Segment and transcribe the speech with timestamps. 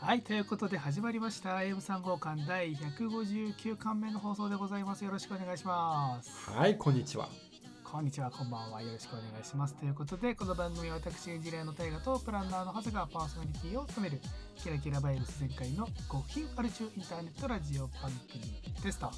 [0.00, 1.56] はい、ということで始まりました。
[1.58, 5.04] AM3 号館第159巻目の放送でございます。
[5.04, 6.50] よろしくお願いします。
[6.50, 7.28] はい、こんにちは。
[7.82, 8.80] こんにちは、こんばんは。
[8.80, 9.74] よろしくお願いします。
[9.74, 14.20] ということで、この番組は私、エンジニアの大河とプランナーの長谷川パーソナリティを務める、
[14.56, 18.44] キラキラバイブス全開の極貧アルチューインターネットラジオ番組
[18.82, 19.10] ですと。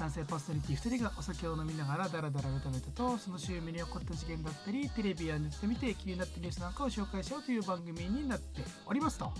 [0.00, 9.30] 男性パーソナリティ2人がお酒を飲みながらダラダラベタベタとその週目に起こった事件だったりテレビやネットで見て気になったニュースなんかを紹介しようという番組になっておりますと。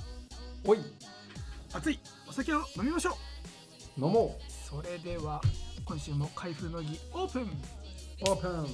[0.66, 0.78] おい、
[1.72, 1.98] 熱い。
[2.28, 3.16] お酒を飲みましょ
[3.96, 4.04] う。
[4.04, 4.38] 飲も
[4.68, 5.40] それでは
[5.86, 7.42] 今週も開封の儀オープン。
[7.42, 7.46] う。
[8.28, 8.66] オープン。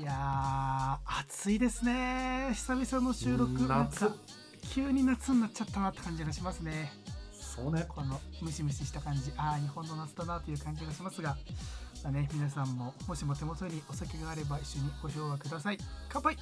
[0.00, 2.52] いやー暑いですね。
[2.54, 3.44] 久々の収録。
[3.44, 4.16] うんなん夏か
[4.70, 6.90] 急に夏になっちゃったなって感じがしますね
[7.54, 7.84] そうね。
[7.86, 9.30] このムシムシした感じ。
[9.36, 11.36] ああ日本の夏だなという感じがしますが、
[12.02, 15.78] まあね、皆さんももしも手元にお酒があれば一緒にご唱和ください。
[16.08, 16.36] 乾杯。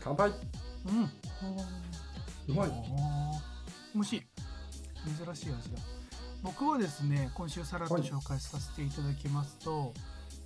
[0.00, 0.30] 乾杯。
[0.30, 0.32] う
[0.92, 1.02] ん。
[2.48, 2.70] うまい。
[3.96, 4.22] おいしい。
[5.24, 5.78] 珍しい味だ。
[6.42, 9.94] 僕はですね今週さらっと紹介させていただきますと、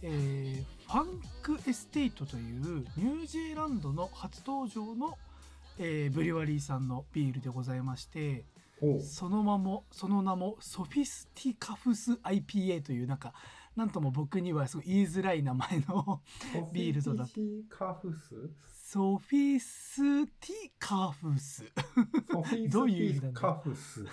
[0.03, 5.19] えーファンクエステイトというニュージーランドの初登場の、
[5.79, 8.45] えーブリュワリーさんのビールでございまして
[9.01, 13.33] その名もその名もソフィスティカフス IPA というなんか
[13.75, 16.23] なんとも僕にはすごい言いづらい名前の
[16.73, 18.51] ビールとだソフィスティカフス？
[18.89, 21.65] ソフィスティカフス。
[22.71, 24.05] どういう意味なんだカフス。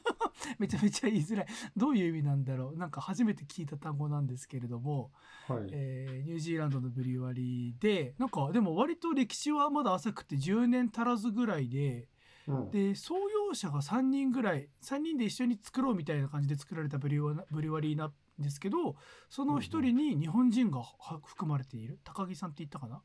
[0.58, 1.46] めちゃめちゃ言いづらい。
[1.76, 2.78] どういう意味なんだろう。
[2.78, 5.12] なんか初めて聞いた単語なんですけれども、
[5.46, 5.68] はい。
[5.70, 12.08] えーニュージーランドのブリュワリーでなんかでも割と歴史はまだ浅くて10年足らずぐらいで
[12.48, 12.70] うん。
[12.70, 18.96] で創業者が3人ぐらい3人で一緒に作ろうみたいな感じで作られたブリュワブリュワリーなんですけど
[19.28, 21.98] その一人に日本人がは含まれている。
[22.04, 23.02] 高木さんって言ったかな？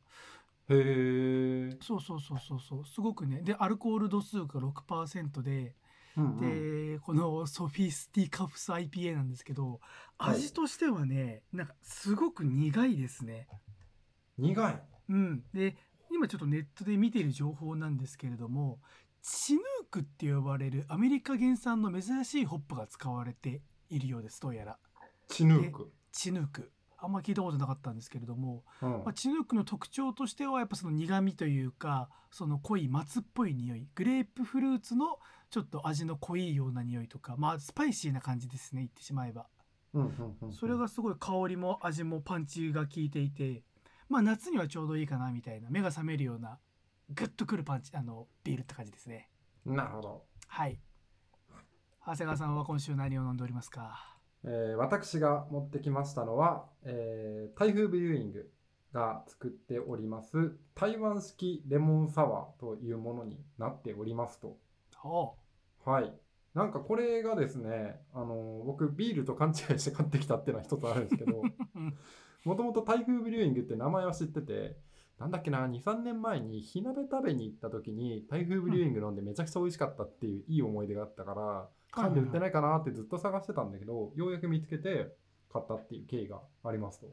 [0.69, 1.77] へえ。
[1.81, 2.85] そうそうそうそうそう。
[2.85, 3.41] すごくね。
[3.43, 5.75] でアルコール度数が6%で
[6.17, 6.91] うんうん。
[6.93, 9.79] でこのソフィスティカフス IPA なんですけど
[10.17, 10.35] はい。
[10.37, 13.47] 味としてはねなんかすごく苦いですね。
[14.37, 14.81] 苦い。
[15.09, 15.77] うん、で
[16.11, 18.79] 今ちょっとネットで見ている情報なんですけれども
[19.29, 24.77] チヌークって呼ばれるアメリカ原産の珍しいホップが使われているようですどうやら
[25.27, 25.91] チヌーク。
[26.13, 39.47] チヌークあんま聞いたことなかったんですけれども、うんまあ、チヌークの特徴としてはやっぱその苦味というかその濃い松っぽい匂いグレープフルーツのちょっと味の濃いような匂いとかまあスパイシーな感じですね言ってしまえば
[39.93, 40.53] うんうんうん。
[40.53, 43.63] それがすごい香りも味もパンチが効いていて
[44.07, 46.59] まあ夏にはちょうどいいかなみたいな目が覚めるような
[47.09, 49.29] グッとくるパンチあのビールって感じですね
[49.65, 50.23] なるほど。
[50.47, 50.79] はい
[52.05, 54.17] 長谷川さんは今週何を飲んでおりますか？
[54.43, 58.49] えー私が持ってきましたのは、えー台風ブリューイング
[58.93, 64.57] が作っております台湾式レモンサワーというものになっておりますと。
[65.83, 66.13] はい。
[66.53, 71.43] なんかこれがですね、あの僕ビールと勘違いして買ってきたっていうのは一つあるんですけど、
[72.45, 74.77] もともと台風ブリューイングって名前は知ってて、
[75.19, 85.15] なんだっけな、2、3年前に火鍋食べに行った時に台風ブリューイング飲んでめちゃくちゃ美味しかったっていういい思い出があったから、缶で売ってないかなってずっと探してたんだけど、ようやく見つけて
[85.51, 87.07] 買ったっていう経緯がありますと。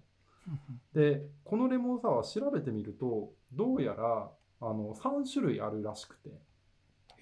[0.93, 6.33] で、このレモンサワー調べてみると、どうやらあの3種類あるらしくて、へ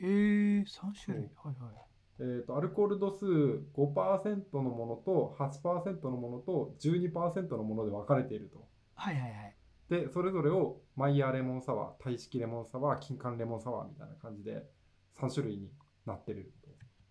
[0.00, 0.04] え
[0.62, 0.64] 3
[1.04, 1.30] 種類。
[1.36, 1.92] はいはい。
[2.18, 8.66] えー、とアルコール度数5%のものと8%のものと12%のもので分かれていると。
[8.94, 9.56] はいはいはい
[9.92, 14.64] で、それぞれをマイヤーレモンサワー、タイ式レモンサワー、金柑レモンサワーみたいな感じで
[15.20, 15.70] 3種類に
[16.06, 16.50] なってる。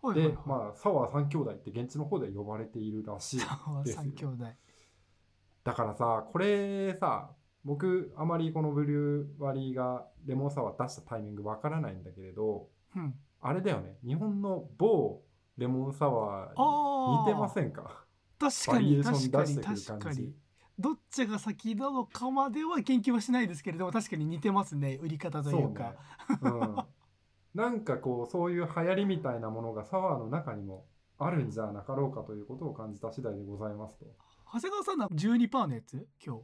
[0.02, 0.08] と。
[0.08, 0.36] はいはいはい。
[0.36, 3.42] で、まあ、サワー3兄弟って現地の方で呼ばれているらしい。
[3.44, 4.02] あですよ。
[4.02, 4.46] 三兄弟。
[5.64, 7.30] だからさ、これさ、
[7.64, 13.14] 僕、あまりこのブリュワリーがレモンサワー出したタイミングわからないんだけれど、うん。
[13.42, 15.22] あれだよね、日本の某
[15.58, 18.06] レモンサワーに似てませんか？
[18.40, 20.34] 確かに確かに確かに
[20.82, 25.96] どっちが先なのかまでは研究はしないですけれども確かに似てますね売り方というか
[26.42, 26.60] そうね。
[26.60, 26.78] うん。
[27.54, 30.86] なんかこう、そういう流行りみたいなものがサワーの中にも
[31.18, 34.06] あるんじゃなかろうかということを感じた次第でございますと。
[34.54, 36.08] 長谷川さんの12%のやつ？
[36.26, 36.42] 今日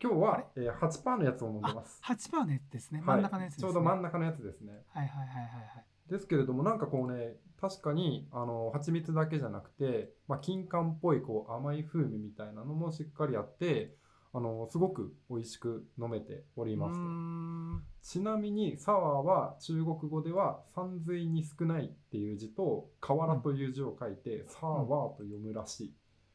[0.00, 2.00] 今日あは、えー、8%のやつを飲んでます。
[2.04, 4.72] 8%のやつですねはい真ん中のやつです、ねちょうど真ん中のやつですね。
[4.88, 13.96] はいはいはいはいはいですけれども、なんかこうね、確かに、あの、蜂蜜だけじゃなくて、まあ、金柑っぽい、こう、甘い風味みたいなのもしっかりあって、
[14.32, 16.92] あの、すごく美味しく飲めておりま
[18.02, 25.94] すちなみに、サワーは中国語では、山水に少ないっていう字と、河原という字を書いて、サーワーと読むらしい。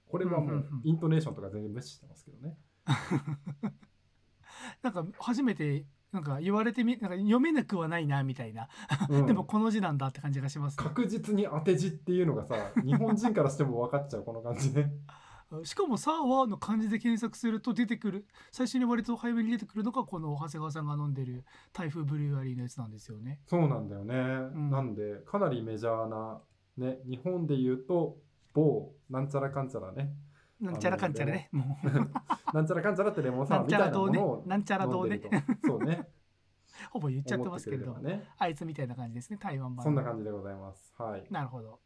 [0.10, 2.58] これはもうイントネーションとか全然無視してますけどね。
[4.84, 8.69] なんか初めてなんか言われてみなんか読めなくはないなみたいな、
[9.10, 9.25] うん。
[9.27, 12.56] でもこの字なんだって感じがします、確実に当て字っていうのがさ
[12.86, 14.94] 日本人からしても分かっちゃうこの感じね
[15.63, 18.25] しかも「さあは」の漢字で検索すると出てくる。
[18.51, 21.44] 最初に割と早めに出てくるのがこの長谷川さんが飲んでる
[21.74, 23.39] 台風ブリュワリーのやつなんですよね。
[23.45, 24.71] そうなんだよね、ん。
[24.71, 26.42] なんでかなりメジャーな
[26.77, 28.18] ね日本で言うと
[28.54, 30.16] 某なんちゃらかんちゃらね
[30.60, 31.50] なんちゃらかんちゃらね。
[31.52, 31.88] もう。
[32.56, 35.22] なんちゃらかんちゃらってレモンサワーみたいなものをなんちゃら堂ね。
[35.66, 36.08] そうね。
[36.92, 38.28] ほぼ言っちゃってますけれどね。
[38.38, 40.94] あいつみたいな感じですね台湾版そんな感じでございます。
[40.98, 41.26] はい。
[41.30, 41.80] なるほど。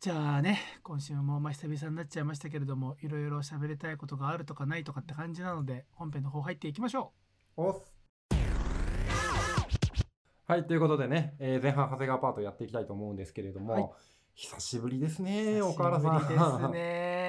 [0.00, 7.12] じゃあね今週もまあ久々になっちゃいましたけれどもいろいろ喋りたいことがあるとかないとかって感じなので本編の方入っていきましょ
[7.56, 7.94] おっす。
[10.46, 13.90] はいということでね、えー前半長谷川パートやっていきたいと思うんですけれども、はい。
[14.34, 17.23] 久しぶりですうね岡原さん久しぶりですね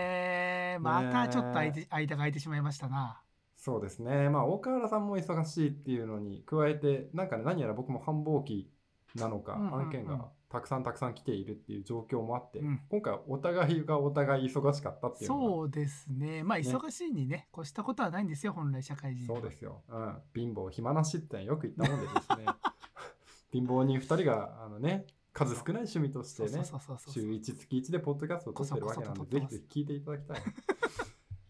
[0.80, 3.22] またちょっと間いて間が空いてしまいましたな。
[3.56, 4.30] そうですね。
[4.30, 8.70] まあ岡原さんも忙しいっていうのに加えてなんかね何やら僕も繁忙期
[9.16, 12.82] なのか、案件がたくさんたくさん来ているっていう状況もあって、うん。
[12.90, 16.44] 今回お互いがお互い忙しかったっていうそうですね。
[16.44, 16.64] まあね。
[16.64, 22.46] 忙しいにね越したことはないんですよ本来社会人そうですよ、うん、貧乏暇なしってよく言ったもんでですね。
[23.52, 25.06] 貧乏人2人があのね
[25.36, 26.64] 数少ない趣味としてね
[27.10, 30.38] 週1月1でポッドキャストを撮ってるわけなんでぜひぜひ聞いていただきたい。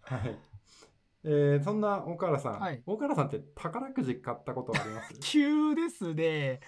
[0.02, 0.40] はい。
[1.28, 2.82] えー、そんな岡原さん、はい。
[2.88, 5.14] 岡原さんって宝くじ買ったことあります？
[5.22, 6.62] 急ですね。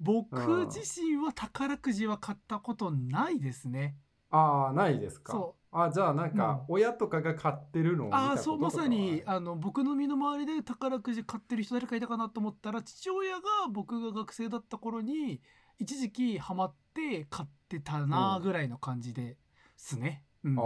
[0.00, 0.66] 僕うん。
[0.66, 3.96] 自身は宝くじは買ったことないですね。
[4.30, 5.32] ああないですか？
[5.32, 13.42] そあじゃあなんか親とかが買ってるのを見たあそうまさにあの僕の身の回りで宝くじ買ってる人誰かいたかなと思ったら父親が
[13.72, 15.40] 僕が学生だった頃に
[15.78, 19.36] 一時期ハマって買ってたなぐらいの感じで
[19.76, 20.24] すね。
[20.44, 20.58] うん。
[20.58, 20.64] ああ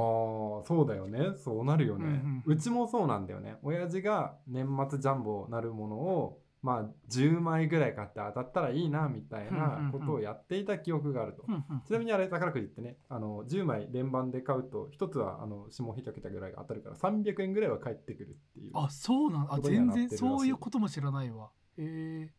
[0.66, 1.36] そうだよね。
[1.36, 3.56] そうなるよね、うんうんうちもそうなんだよね。
[3.62, 18.70] 親父が年末ジャンボなるものをまあ10枚ぐらい買って当たったらいいなみたいなことをやっていた記憶があると、うんうんちなみにあれ宝くじってねあの10枚連番で買うと1つはあの下1桁ぐらいが当たるから300円ぐらいは返ってくるっていう。
[18.70, 21.50] っあそうなんあ全然そういうことも知らないわ。
[21.76, 22.30] へえ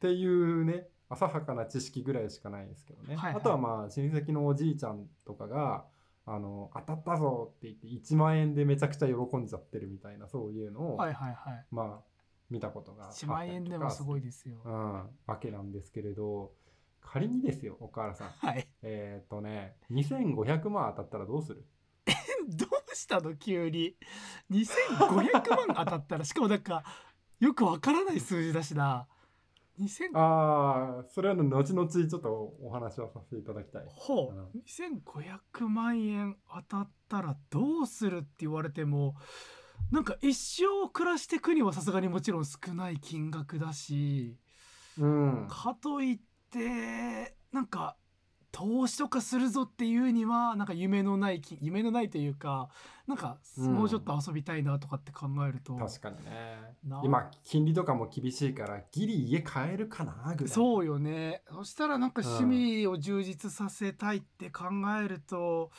[0.00, 3.40] ていうね浅はかな知識ぐらいしかないですけどね、はいはい。
[3.40, 5.84] あとはまあ親戚のおじいちゃんとかが
[6.26, 11.66] あの当たったぞって言って1万円でめちゃくちゃ喜んじゃってるみたいなそういうのを、はいはいはい。
[11.70, 12.04] まあ
[12.50, 13.32] 見たことがあったり1とか。
[13.32, 14.56] 万円でもすごいですよ。
[14.64, 14.92] うん、
[15.26, 16.52] わけなんですけれど
[17.00, 18.28] 仮にですよ岡原さん。
[18.28, 18.66] はい。
[18.82, 21.64] えーっとね2500万当たったらどうする？
[22.48, 23.34] どうしたの？
[23.36, 23.96] 急に。
[24.50, 26.84] 2500万当たったらしかもなんか
[27.40, 29.06] よくわからない数字だしな
[29.78, 33.82] 2000ああそれは後々ちょっとお話をさせていただきたい。
[33.86, 34.38] ほうん。
[34.38, 39.14] う2500万円当たったらどうするって言われても
[39.90, 44.36] なんか一生暮らしていくにはさすがにもちろん少ない金額だし
[44.98, 45.46] うん。
[45.48, 46.18] かといっ
[46.50, 47.96] てなんか
[48.50, 52.68] 投資とかするぞっていうにはなんか夢のない金夢のないというか
[53.06, 53.74] なんかうん。
[53.74, 56.58] もうちょっと遊びたいなとかって考えると、確かにね。
[56.84, 60.48] な今金利とかも厳しいからギリ家買えるかなぐらい。
[60.48, 61.42] そうよね。
[61.50, 64.64] そしたらなんか趣味を充実させたいって考
[65.02, 65.70] えると、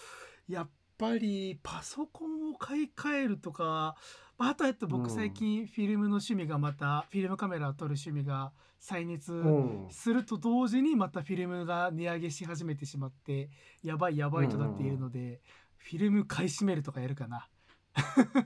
[0.48, 3.95] やっぱりパソコンを買い替えるとか
[4.38, 4.92] あとはえっとうん。
[4.94, 9.88] 僕最近フィルムの趣味がまた、フィルムカメラを撮る趣味が再熱うん。
[9.90, 13.50] すると同時にまたフィルムが値上げし始めてしまって
[13.83, 15.42] やばいやばいとなっているので、
[15.78, 17.48] フィルム買い占めるとかやるかな。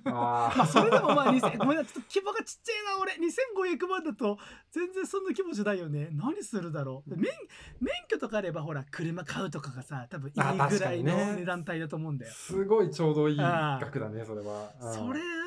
[0.06, 3.14] あ まあそれでもまあ2000ごめんなちょっと規模がちっちゃいな俺。
[3.14, 4.40] 2500万だと
[4.72, 6.10] 全然そんな規模じゃないよね。
[6.12, 7.10] 何するだろう。
[7.12, 7.32] 免
[7.80, 14.72] 免許とかあればほら車買うとかがさ多分いいあぐらいの値段帯だと思うんだよ、すごいちょうどいい額だねそれは。
[14.82, 14.94] うん。
[14.94, 15.43] それも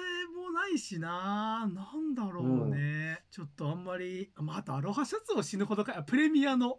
[0.67, 1.69] ないしな。
[1.73, 6.77] なんだろうね、ちょっとあんまり、まあ、あとアロハシャツを死ぬほどかプレミアの。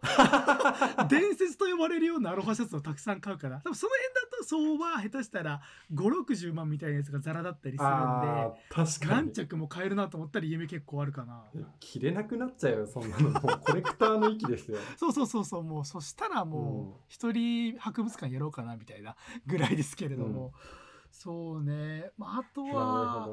[1.08, 3.60] 伝説と呼ばれるようなアロハシャツをたくさん買うから。
[3.60, 5.60] 多分その辺だと相場下手したら
[5.94, 8.20] 560万みたいなやつがザラだったりするん
[8.52, 9.26] で確かに。
[9.28, 11.44] 何着も買えるなと思ったら夢結構あるかな。
[11.80, 13.30] 着れなくなっちゃうよそんなの。
[13.30, 14.78] もうコレクターの域ですよ。
[14.96, 16.90] そうそうそうそうもうそしたらもうん。
[16.90, 19.16] う一人博物館やろうかなみたいな
[19.46, 20.52] ぐらいですけれども、
[21.10, 23.28] そうね、まあ、あとなは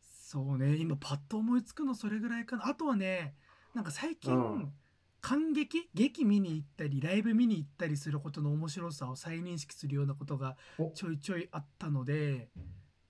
[0.00, 0.76] そうね。
[0.76, 2.66] 今パッと思いつくのそれぐらいかな。
[2.66, 3.34] あとはね
[3.74, 4.72] なんか最近、うん。
[5.20, 5.88] 感激？
[5.94, 10.90] 劇見に行ったりライブ見に行ったりすることの面白さを再認識するようなことがお。
[10.90, 12.48] ちょいちょいあったので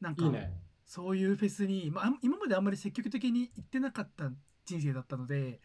[0.00, 0.52] なんかね。
[0.86, 4.30] そういうフェスに、まあ今まであんまり積極的に行ってなかった
[4.64, 5.60] 人生だったので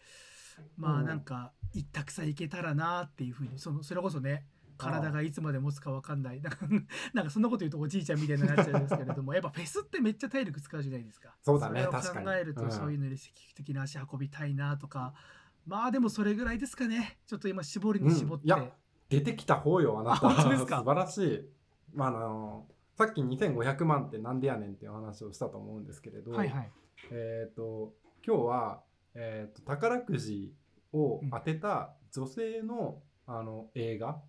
[0.78, 1.06] まあうん。
[1.06, 4.46] なんか一択さ行けたらなっていうふうにそのそれこそね
[4.82, 6.42] 体がいつまで持つか分かんない。
[6.42, 6.60] なんか
[7.14, 11.36] なんかそんなこと言うとおじいちゃんみたいになっちゃうんですけれどもやっぱフェスってめっちゃ体力使うじゃないですか。
[11.42, 12.26] そうだねれを確かに。
[12.26, 12.72] 考えると、うん。
[12.72, 15.14] そういうのに積極的な足運びたいなとか。
[15.66, 17.20] まあでもそれぐらいですかね。
[17.26, 18.72] ちょっと今絞りに絞って、うんいや
[19.10, 20.28] 出てきた方よあなた。
[20.28, 20.80] あ本当ですか？
[20.80, 21.50] 素晴らしい、
[21.94, 26.72] まあ、あのさっき2500万ってなんでやねんっていう話をしたと思うんですけれど、はいはい。
[27.12, 27.94] えっ、と
[28.26, 28.84] 今日は、
[29.16, 30.54] えー、と宝くじ
[30.94, 34.22] を当てた女性の,、あの映画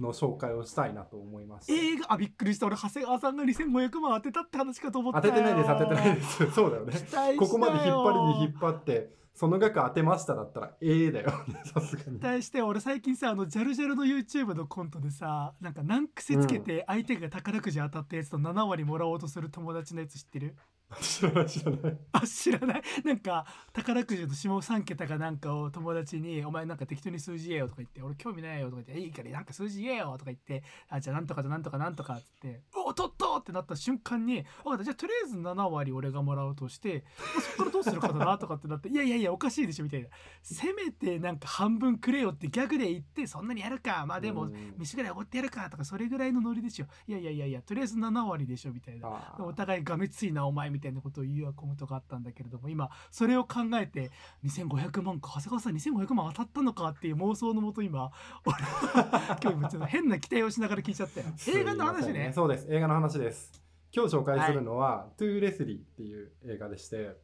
[0.00, 2.12] の紹介をしたいなと思いまして映画？
[2.12, 2.66] あびっくりした。
[2.66, 6.50] 俺長谷川さんが2500万当てたって話かと思った当ててないです当ててないです。
[6.52, 6.94] そうだよね。
[7.38, 11.62] ここまで引っ張りに引っ張ってその額当てましただったらええだよね。
[11.64, 12.18] さすがに。
[12.18, 20.56] 期待して俺最近さあのジャルジャルの YouTube のコントでさなんか難癖つけて相手が宝くじ当たったやつと7割もらおうとする友達のやつ知ってる？
[21.00, 37.04] 知らない知らないあ知らないなんか宝くじの下3桁かなんかを友達に「お前なんか適当に数字言えよ」とか言って「俺興味ないよ」とか言って「いいからなんか数字言えよ」とか言って「あじゃあなんとかとなんとかなんとか」っつって「お取った!」ってなった瞬間に「分かったじゃあとりあえず7割俺がもらうとして
[37.40, 40.08] そこからどうするかだな」とかってなって「いやいやいやおかしいでしょ」みたいな
[40.42, 49.12] 「せめてなんか半分くれよ」ってギャグで言って「そんなにやるかまあでも飯ぐらいおごってやるか」とかそれぐらいのノリでしょ「いやいやいやいやとりあえず7割でしょ」みたいな。
[49.38, 54.10] お互いがめついなお前みたいなことを言うコメントがあったんだけれども今それを考えて
[54.44, 58.10] 2500万か長谷川さん2500万当たったのかっていう妄想のもと今
[58.44, 62.32] 俺は 今日今ちょっと変な期待をしながら聞いちゃったよ 映画の話ね。
[62.34, 62.66] そうです。
[62.72, 63.62] 映画の話です。
[63.94, 67.16] 今日紹介するのは「トゥーレスリー」っていう映画でして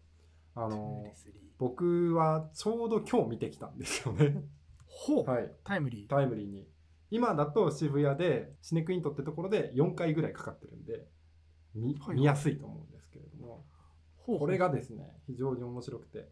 [0.55, 1.05] あの
[1.59, 4.43] 僕はちょうど今日見てきたんですよね。
[4.87, 5.53] ほう、 はい。
[5.65, 6.09] タイムリー。
[6.09, 6.69] タイムリーに。
[7.11, 11.07] 今だと渋谷でシネクイントってところで4回ぐらいかかってるんで
[11.75, 12.98] 見,、やすいと思うんで
[14.37, 16.29] これがですね非常に面白くて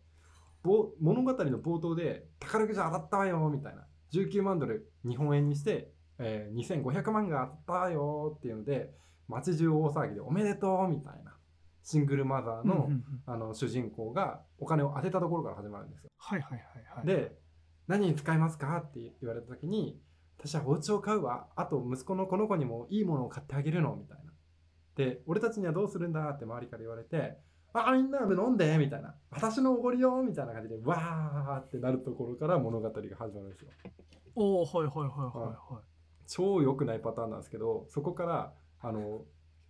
[0.62, 3.86] ぼ物語の冒頭で「宝くじ当たったわよ」みたいな。
[4.12, 8.94] 19万ドル日本円にして、えー2500万が当たったよっていうので
[9.28, 11.36] 街中大騒ぎで「おめでとう」みたいな。
[11.82, 12.90] シングルマザーの,、
[13.26, 16.10] あの主人公がお金を当てたところから始まるんですよ。
[16.18, 17.06] はいはいはいはい。
[17.06, 17.38] で
[17.86, 20.02] 何に使いますかって言われた時に
[20.36, 21.48] 私はお家を買うわ。
[21.54, 24.32] あと息子のこの子にもいいものを買ってあげるのみたいな。
[24.96, 27.38] で俺たちにはどうするんだって周りから言われて
[27.76, 29.14] あみんな飲んでみたいな。
[29.30, 33.70] 私のおごりよみたいな感じでわーってなるところから物語が始まるんですよ。
[34.34, 35.84] おおはいはいはいはいはい。
[36.26, 39.22] 超良くないパターンなんですけどそこからあの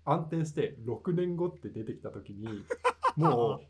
[0.04, 2.64] 安定して6年後って出てきた時に
[3.16, 3.60] もう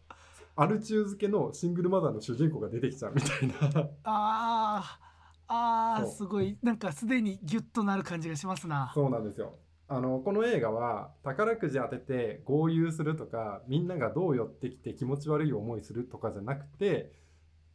[0.55, 3.89] アル中漬けのシングルマザーの主人公が出てきちゃうみたいな。
[4.05, 5.07] あー
[5.49, 6.59] あーすごい。
[6.63, 8.91] なんかすでにギュッとなる感じがしますな。
[8.95, 9.55] そうなんですよ。
[9.89, 17.13] あのこの映画は宝くじ当てて豪遊するとかみんながどう寄ってきて気持ち悪い思いするとかじゃなくて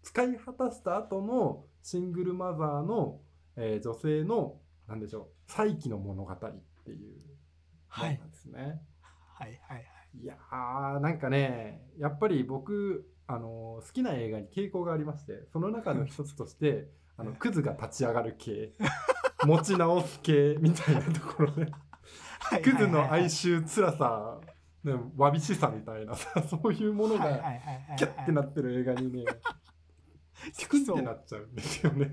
[0.03, 3.20] 使い果たした後のシングルマザーの、
[3.56, 7.32] えー女性の何でしょう再起の物語っていうもの
[7.88, 8.82] はいなんですね。
[9.34, 9.86] はいはいはい
[10.22, 18.74] い、やーなんかねやっぱり僕あの好きな映画に傾向がありましてその中の一つとして あのクズが立ち上がる系
[19.44, 21.72] 持ち直す系みたいなところで。
[22.43, 24.39] はいクズの哀はい愁辛さ、
[24.83, 27.41] ね、わびしさみたいなさ そういうものが
[27.98, 29.25] キャッてなってる映画にね
[30.53, 32.10] チクンってなっちゃうんですよね。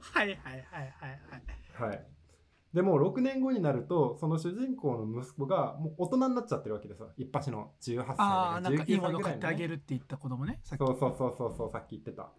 [0.00, 1.20] はいはいはいはい
[1.76, 1.88] はい。
[1.88, 2.06] はい、
[2.74, 7.10] でも6年後になるとその主人公の息子がもう大人になっちゃってるわけですよ。
[7.16, 10.60] 一発の18歳ああなんかいいもの19歳ぐら買ってあげるるって言った子供ね。
[10.64, 10.84] さっき。
[10.84, 12.30] そうそうそうそうそうさっき言ってた。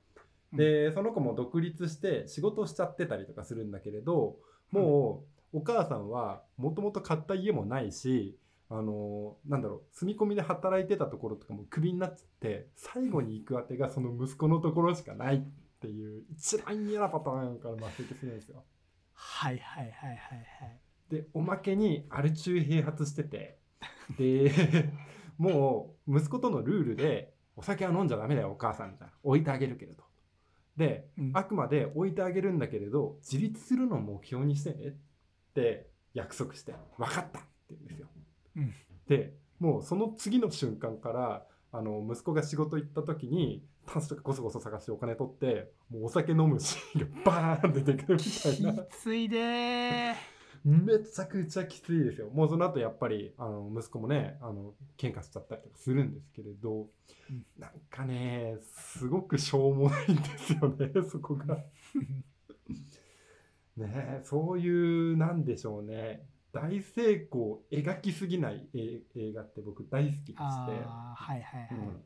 [0.51, 0.57] うん。
[0.57, 4.37] でその子も独立して仕事しちゃってたりとかするんだけれど
[4.71, 8.37] もうお母さんはもともと買った家もないし
[8.69, 15.39] あのなんだろう住み込みで働いてたところとかもクビになっちゃって最後に行くあてがその息子のところしかないっ
[15.79, 18.63] ていう一番嫌なパターンから末席するんですよ。
[19.13, 20.79] はいはいはいはいはい
[21.09, 23.59] でおまけにアル中併発してて
[24.17, 24.51] で
[25.37, 29.13] もう息子とのルールでお酒は飲んじゃダメだよお母さんみたいな。
[29.21, 30.03] 置いてあげるけれど。
[30.77, 31.31] でうん。
[31.35, 34.93] あくまで置いてあげるんだけれど自立するのを目標にしてねっ
[35.53, 38.07] て約束して分かったって言うんですよ。
[38.57, 38.73] うん
[39.07, 50.15] でもうその次の瞬間からあの息子が仕事行った時にタンスとかごそごそ探してお金取ってもうお酒飲むシーンが バーン出てくるみたいなきついでー
[50.65, 52.29] めちゃくちゃきついですよ。
[52.29, 56.83] もうその後やっぱりあの息子もねあの喧嘩しちゃったりとかするんですけれど、
[57.29, 61.57] うんなんかねすごくしょうもないんですよねそこが。
[63.77, 66.25] ねそういうなんでしょうね。
[66.51, 70.35] 大成功を描きすぎないえ映画って僕大好きでして。
[70.35, 72.03] はいはいはい、うん。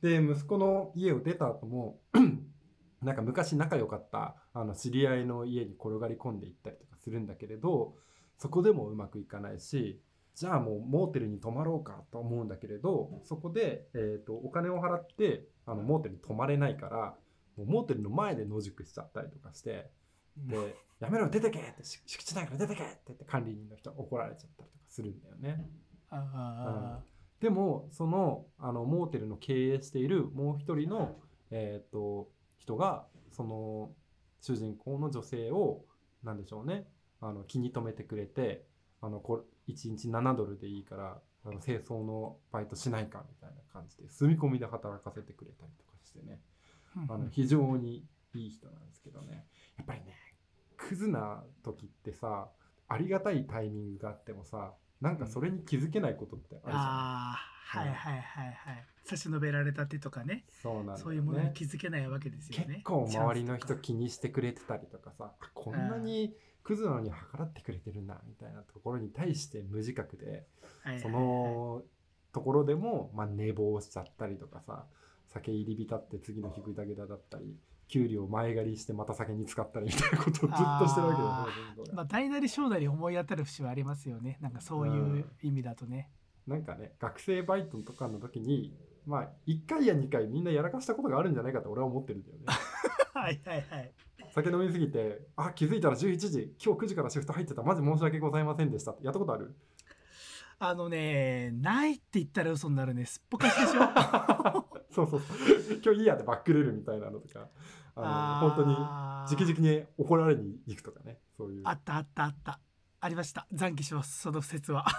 [0.00, 1.98] で息子の家を出た後も
[3.02, 7.94] なんか昔仲良かったあの知り合いの家に転がり込んでいったりとかするんだけれど
[8.38, 10.00] そこでもうまくいかないし
[10.34, 17.14] じゃあもうモーテルに泊まろうかと思うんだけれどそこで、えー、とお金を払ってあのモーテルに泊まれないから
[17.56, 19.90] もうモーテルの前で野宿しちゃったりとかして
[20.36, 25.68] で「やめろ出てけ!」ってし敷地内から出てけって言って管理人の人が怒られちゃったりとかするんだよね。
[26.10, 27.02] あ
[27.40, 31.20] でもそのあのモーテルの経営しているもう一人の、
[31.50, 33.92] えー、と人がその
[34.40, 35.84] 主人公の女性を
[36.22, 36.86] 何でしょうね
[37.20, 38.66] あの気に留めてくれて
[39.00, 49.46] あのこ1日7ドルでいいからあの清掃のバイトしないかみたいな感じで住み込みで働かせてくれたりとかしてねーあの非常にいい人なんですけどね
[49.76, 50.16] やっぱりね
[50.76, 52.48] クズな時ってさ
[52.88, 56.76] ありがたいタイミングがあってもさなんかそれに気づけないことってあるじゃん。
[56.76, 58.86] ああはいはいはいはい。
[59.04, 60.44] 差し伸べられた手とかね。
[60.62, 61.02] そうなんね。
[61.02, 62.76] そういうものに気づけないわけですよね。
[62.76, 71.00] 結構周りの人気にしてくれてたりとかさあこんなにクズなのに計らってくれてるんだみたいなところに対して無自覚ではいはいはい。
[71.00, 71.82] その
[72.32, 74.86] ところでも、まあ、寝坊しちゃったりとかさ
[75.26, 77.56] 酒入り浸って次の日ぐだぐだだったり
[77.88, 84.38] 給料前借りしてまた酒に使ったりみたいなことをずっとしてるわけあだよね主人公がまあ大なり小なり思い当たる節はありますよね。
[84.40, 86.10] なんかそういう意味だとね、
[86.46, 88.74] なんかね学生バイトとかの時に
[89.06, 92.44] まあ1回や2回みんなやらかしたことがあるんじゃないかと俺は思ってるんだよね。
[93.14, 93.92] はいはいはい。
[94.32, 99.54] 酒飲みすぎて、あ、気づいたら11時、今日9時からシフト入ってた、マジ申し訳ございませんでしたやったことある？
[100.58, 103.04] あのねないって言ったら嘘になるね。
[103.04, 103.80] すっぽかしでしょ
[104.94, 105.34] そうそうそ
[105.74, 105.80] う。
[105.84, 107.48] 今日いいやってバックれるみたいなのとか、
[107.96, 109.34] あの本当にあー。
[109.34, 111.62] 直々に怒られに行くとかね、そういう。
[111.64, 112.60] あったあったあった。
[113.00, 113.46] ありました。
[113.52, 114.20] 残機します。
[114.20, 114.86] その説は。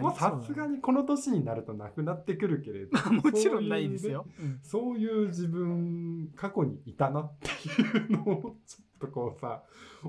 [0.00, 4.60] もうさすがにこの年になるとなくなってくるけれど もちろんないですよ、うん。
[4.62, 7.48] そういう自分過去にいたなって
[7.80, 9.62] いうのをちょっとこうさ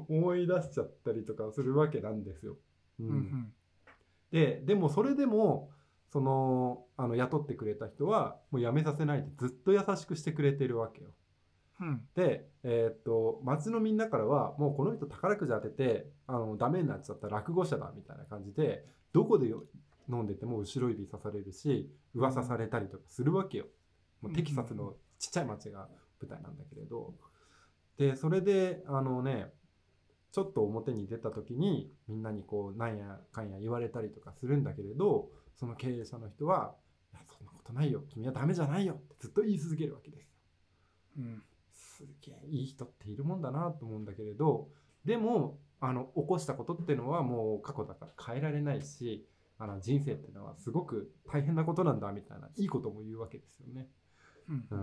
[0.10, 2.58] 思い出しちゃったりとかするわけなんですよ。
[3.00, 3.08] うん。
[3.08, 3.54] うんうん。
[4.32, 5.72] ででもそれでも
[6.12, 11.10] そのあの雇ってくれた人はもう辞めさせないでずっと優しくしてくれてるわけよ。
[11.80, 19.64] うんで、えーっと町のみんなからはもうこの人宝くじ当ててあのダメになっちゃった落語者だみたいな感じでどこでよ
[20.10, 23.66] 飲んでても後ろ指さされるし噂されたりとかするわけよ。
[24.22, 25.88] もうテキサスのちっちゃい町が
[26.22, 27.16] 舞台なんだけれど
[27.98, 29.52] でそれであのね
[30.32, 36.76] ちょっと表に出た時にみんなにこうなんやかんや言われたりとかするんだけれどその経営者の人は
[37.14, 38.04] 「いやそんなことないよ。
[38.10, 40.30] 君はダメじゃないよ」ってずっと言い続けるわけです。
[40.30, 40.36] よ。
[41.20, 41.44] うん。
[41.72, 44.70] すげえいい人っているもんだなと思うんだけれど
[45.06, 53.88] でもあの起こしたことっていうのはもう過去だから変えられないしあの人生っていうのはすごく大変なことなんだみたいないいことも言うわけですよね。
[54.50, 54.80] うんうん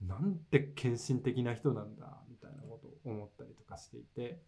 [0.00, 0.06] うん。
[0.06, 4.42] なんて献身的な人なんだみたいなことを思ったりとかしていて。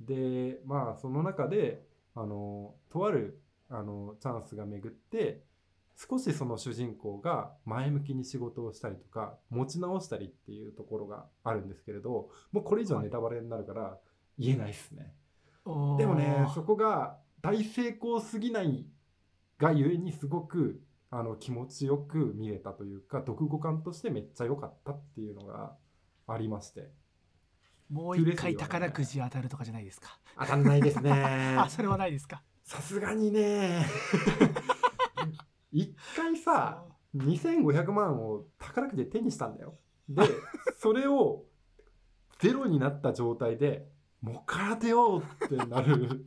[0.00, 5.42] でまあその中であのとあるあのチャンスが巡って
[5.96, 13.98] 少しその主人公が前向きに仕事をしたりとか持ち直したりっていうところがあるんですけれどもうこれ以上ネタバレになるから
[14.38, 15.14] 言えないですね。
[15.64, 18.86] おーでもねそこが大成功すぎない
[19.58, 25.74] がゆえにすごくあの気持ちよく見れたというか読後感としてめっちゃ良かったっていうのが
[26.26, 26.88] ありまして
[27.90, 30.18] もう一回宝くじ当たるとかじゃないですか。
[30.38, 31.10] 当たんないですね
[31.58, 32.42] あ、それはないですか。
[32.70, 33.84] さすがにね。
[35.72, 36.84] 一回さ
[37.16, 39.76] 2500万を宝くじで手にしたんだよ。
[40.08, 40.22] で
[40.76, 41.46] それを
[42.38, 46.26] ゼロになった状態でもう一回当てようってなる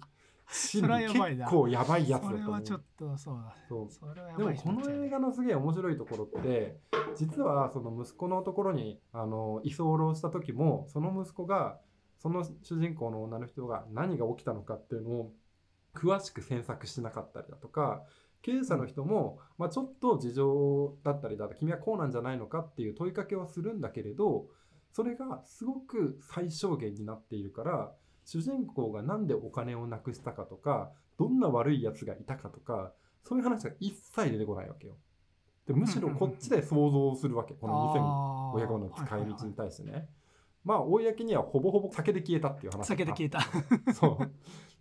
[0.50, 1.46] 心理やばいな。
[1.46, 2.48] 結構やばいやつだそと思う。
[2.48, 3.38] れはちょっとそう
[4.14, 4.38] だ。
[4.38, 6.78] でもこの映画のすげえ面白いところって
[7.16, 11.80] 実はその息子のところにあの居候した時もその息子が
[12.20, 15.34] その主人公の女の人が何が起きたのかっていうのを
[15.96, 18.04] 詳しく詮索してなかったりだとか
[18.42, 24.48] 経営者の人も、まあ、ちょっと事情だったりだと君はこうなんじゃないのかっていう問いかけはするんだけれど
[24.92, 27.92] それがすごく最小限になっているから
[28.26, 32.92] 主人公がなんでお金をなくしたかとかどんな悪いやつがいたかとか
[33.24, 34.98] そういう話が一切出てこないわけよ。
[35.66, 40.10] でむしろこっちで想像するわけこの2500万の使い道に対してね。
[40.64, 43.42] まあ公にはほぼほぼ酒で消えたっていう話酒で消えた。
[43.94, 44.32] そう。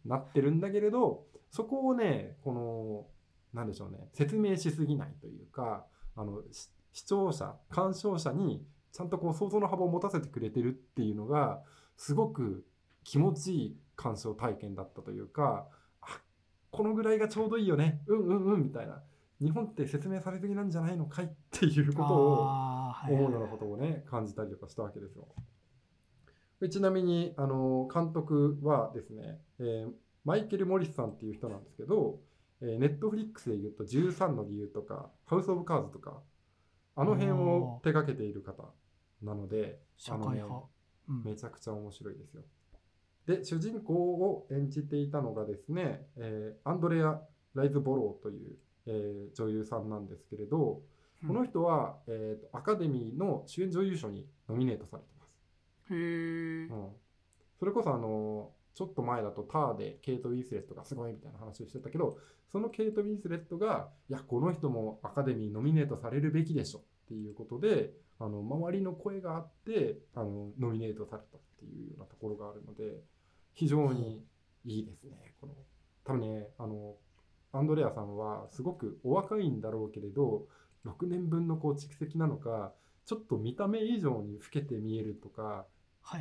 [0.04, 3.06] なってるんだけれどそこをねこの
[3.54, 11.62] なんでしょうね説明しすぎないというかあのし視聴者鑑賞者にちゃんとこう想像の幅を持たせてくれてるっていうのが
[11.96, 12.66] すごく
[13.04, 15.68] 気持ちいい鑑賞体験だったというか
[16.02, 16.20] あ
[16.70, 18.02] このぐらいがちょうどいいよね。
[18.06, 19.02] うんうんうんみたいな。
[19.40, 25.26] 日本って説明されすぎなんじゃないのかいっていうことを思うようなことをね感じたりとかしたわけですよ。
[26.62, 29.90] でちなみにあの監督はですね、えー
[30.24, 32.20] マイケル・モリスさんっていう人なんですけど、
[32.60, 36.20] えー、ネットフリックスで言うと13の理由とかハウス・オブ・カーズとか
[36.94, 38.62] あの辺を手掛けている方
[39.20, 39.80] なので
[40.36, 40.44] ね
[41.08, 42.42] うんめちゃくちゃ面白いですよ。
[43.26, 47.20] で主人公を演じていたのがですね、えーアンドレア・
[47.56, 50.82] ライズボローという、えー女優さんなんですけれど、
[51.24, 55.11] うんこの人は、えーとアカデミーの主演女優賞にノミネートされてます。
[55.11, 55.11] へえ
[55.90, 56.88] うん、
[57.58, 62.18] それこそあのちょっと前だとターでケイト・ウィンスレットがすごいみたいな話をしてたけど
[62.50, 73.00] そのケイト・ウィンスレットがいやこの人もアカデミーノミネートされるべきでしょっていうことであの周りの声があってあのノミネートされたっていうようなところがあるので
[73.54, 74.24] 非常に
[74.64, 75.34] いいですね。
[75.40, 75.54] この
[76.04, 76.94] 多分ねあの
[77.52, 80.46] アンドレアさんはすごくお若いんだろうけれど
[80.86, 82.72] 6年分のこう蓄積なのか
[83.12, 85.66] ちょっと見た目以上に老けて見えるとか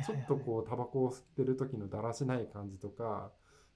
[0.04, 3.32] ちょっとこうタバコを吸ってる時のだらしない感じとか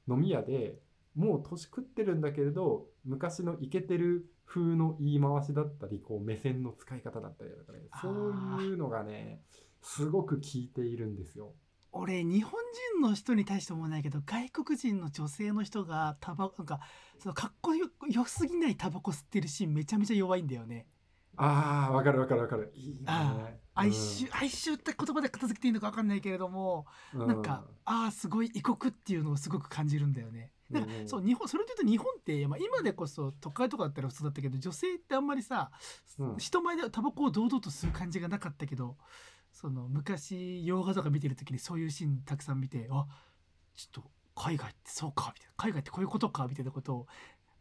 [0.07, 0.77] 飲み屋で
[1.15, 9.41] もう年食ってるんだけれど昔のイケてる風の言い回しだったりこう目線の使い方だったりだからねそういうのがね
[9.81, 11.55] すごく効いているんですよ。
[11.93, 12.53] 俺日本
[13.01, 16.81] 人の人に対して思わないけど外国人の女性の人がタバなんか
[17.19, 20.87] そのかっこよ良すぎないタバコ吸ってるシーンめちゃめちゃ弱いんだよね。
[21.37, 22.73] あーわかるわかるわかる。
[22.75, 23.01] いいね。
[23.07, 30.51] あ哀愁哀愁って言葉で片付けていいのか分かんないけれども、うんなんかああすごい異国っていうのをすごく感じるんだよね。
[30.71, 35.71] なんかうんうんそう日本それで言うと日本って、まあ、今でこそ都会とかだったら普通だったけど女性ってあんまりさ、
[36.19, 38.97] うん人前でタバコを堂々と吸う感じがなかったけど
[39.53, 43.07] その昔洋画とか見てる時にそういうシーンたくさん見てあ
[43.77, 47.07] ちょっと海外ってそうかみたいな海外ってこういうことかみたいなことを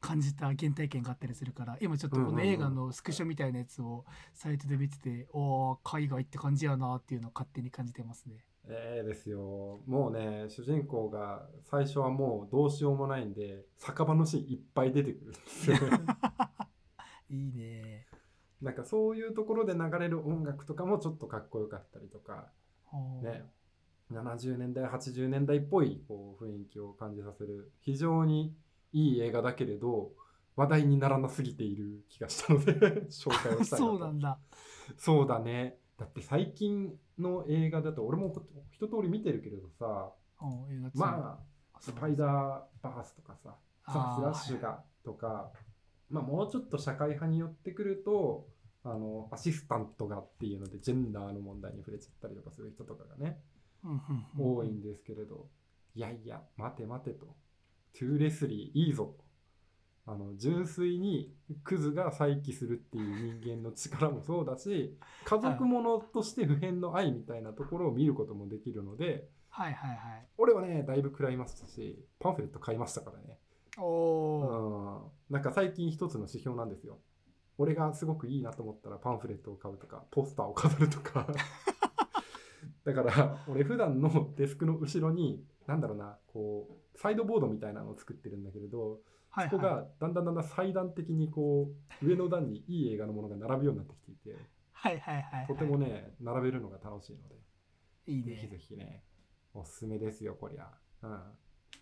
[0.05, 8.45] 感じた原体験があったりするから今ちょっとこうんうんうんの映画のスクショみたいなやつをサイトで見てて、おー海外って感じやなっていうのを勝手に感じてますね。
[8.67, 9.81] ええですよ。
[9.87, 15.99] もうね、主人公が最初はもうどうしようもないんで、酒場のシーンいっぱい出てくるんですよね。
[17.29, 18.05] いいね。
[18.61, 22.51] なんかそういうところで流れる音楽とかもちょっとかっこよかったりとか、
[23.21, 23.43] ね、
[24.11, 28.55] 70年代、80年代っぽいこう雰囲気を感じさせる、非常に
[28.95, 30.13] いい映画だけれど、
[30.55, 32.73] 話題にならなすぎている気がしたので
[33.11, 33.79] 紹介をしたい。
[33.79, 34.39] そうなんだ。
[34.97, 35.77] そうだね。
[35.97, 38.33] だって最近の映画だと、俺も
[38.71, 40.13] 一通り見てるけれどさ、
[40.93, 41.39] ま
[41.73, 45.51] あ、スパイダーバースとかさ、ザ・あーフラッシュがとか、
[46.09, 48.47] まあ、もうちょっと社会派に寄ってくると、
[48.85, 53.41] あの、アシスタントがっていうので、ジェンダーの問題に触れちゃったりとかする人とかがね、
[54.37, 55.49] 多いんですけれど、
[55.95, 57.35] いやいや、待て待てと、
[57.97, 59.15] トゥーレスリーいいぞ。
[59.17, 59.25] と。
[60.07, 69.99] あの純粋にクズが再起するっていう人間の力もそうだし家族ものとして普遍の愛みたいなところを見ることもできるのではいはいはい。
[70.37, 73.39] 俺はねだいぶ食らいましたしパンフレット買いましたからね。
[73.77, 75.33] おお、うん。
[75.33, 76.99] なんか最近一つの指標なんですよ。
[77.57, 81.25] 俺がすごくいいなと思ったらパンフレットを買うとかポスターを飾るとか。
[82.83, 89.75] だから俺普段のデスクの後ろになんだろうなこうサイドボードみたいなのを作ってるんだけれどはいそこはい。
[89.75, 91.69] がだんだんだんだん祭壇的にこ
[92.01, 94.35] う上の段にいい映画のものが並ぶようになってきていて
[94.73, 95.47] はいはいはいはい。
[95.47, 97.35] とてもね並べるのが楽しいので
[98.07, 98.57] いいぜひぜね。
[98.57, 99.03] ひね
[99.53, 100.69] おすすめですよこりゃ
[101.03, 101.19] うん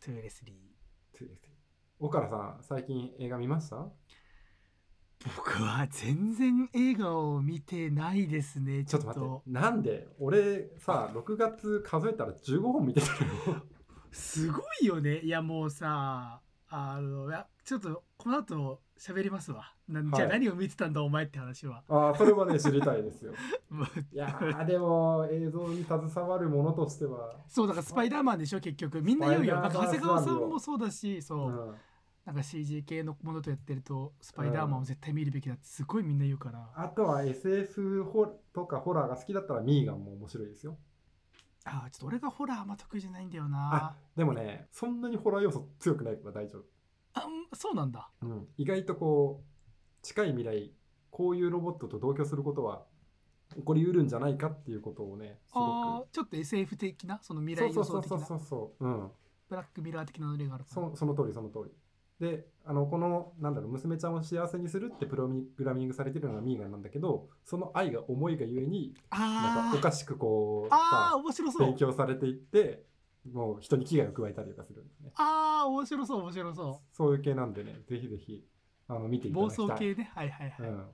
[0.04, 1.18] トゥーレスリー。
[1.18, 1.50] そうです
[2.00, 3.88] 岡田さん最近映画見ました？
[5.38, 8.84] 僕は全然映画を見てないですね。
[8.84, 10.08] ちょっと待ってなんで？
[10.20, 13.08] 俺さ6月数えたら15本見てた
[13.50, 13.64] のよ
[14.14, 15.20] すごいよね。
[15.20, 19.74] いやもうさ、あの、いやちょっとこの後喋りますわ。
[19.88, 21.84] なんじゃあはい何を見てたんだお前って話は。
[21.90, 23.34] ああそれはね知りたいですよ。
[24.14, 29.02] いやーでも映像に携わるものとしては、そうだからスパイダーマンでしょ結局。
[29.02, 29.56] みんな言うよ。
[29.56, 31.22] なんか長谷川さんもそうだしう。
[31.22, 31.76] そう、ん、
[32.26, 40.78] なんか CG 系のものとやってるとスパイダーマンを絶対見るべきだってすごいみんな言うから、あとは SF ホとかホラーが好きだったらミーガンも面白いですよ
[41.66, 46.64] ああちょっと俺がホラーあんま得意じゃないんだよあなでもねそんなにホラー要素強くないから大丈夫。
[47.14, 48.10] あうんそうなんだ。
[48.22, 49.46] うん、意外とこう
[50.02, 50.74] 近い未来
[51.10, 52.84] こういうロボットと同居することは
[53.56, 55.66] 起こりうるんじゃないかっていうことをねすあご
[56.00, 57.20] あちょっと SF 的な？
[57.22, 59.12] その未く来そうそうそう予想的なそうそう、うん、
[59.50, 61.72] ブラックミラー的なノリがあるその通りその通り
[62.20, 71.68] であのこのなんだろう娘ちゃんを幸せにするってプログラミングされてるのがミーガンなんだけどその愛が重いがゆえになんかおかしくこうあ面白そう。
[71.68, 72.84] 勉強されていって
[73.32, 75.12] もう人に危害を加えたりとかするんですね。
[75.16, 78.46] ああ面白そう面白そそういう系なんでねぜひぜひ
[78.88, 79.68] ああの見ていた暴だきたい。
[79.68, 80.12] 走系ね。
[80.14, 80.86] はいはいはい、うん、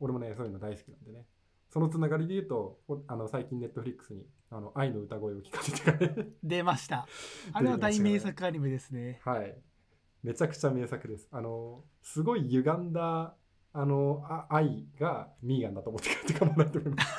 [0.00, 1.24] 俺もねそういうの大好きなんでね。
[1.70, 7.08] そのつながりで言うとおあの最近ネットフリックスにあの愛の歌声を聞かせてくれ出ました。
[7.52, 9.20] あれは大名作アニメですね。
[9.26, 9.56] はい
[10.24, 11.28] めちゃくちゃ名作です。
[11.30, 13.34] あのすごい歪んだ
[13.74, 17.12] あのあ愛がミーガンだと思ってくれて構わないと思います。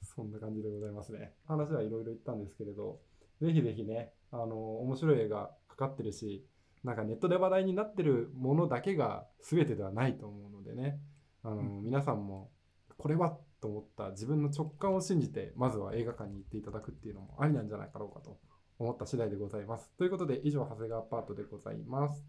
[0.16, 1.34] そんな感じでございますね。
[1.44, 3.00] 話はいろいろ言ったんですけれど
[3.42, 6.46] ぜひぜひねあの面白い映画かかってるし
[6.82, 10.98] なんかネットで話題になってるものだけが全てではないと思うのでね。
[11.42, 11.82] あの、うん。
[11.82, 12.50] 皆さんも
[12.96, 18.38] これはと思った自分の直感を信じてまずは映画館に行っていただくっていうのもありなんじゃないかろうかと
[18.78, 19.90] 思った次第でございます。
[19.98, 22.24] ということで以上長谷川パートでございます。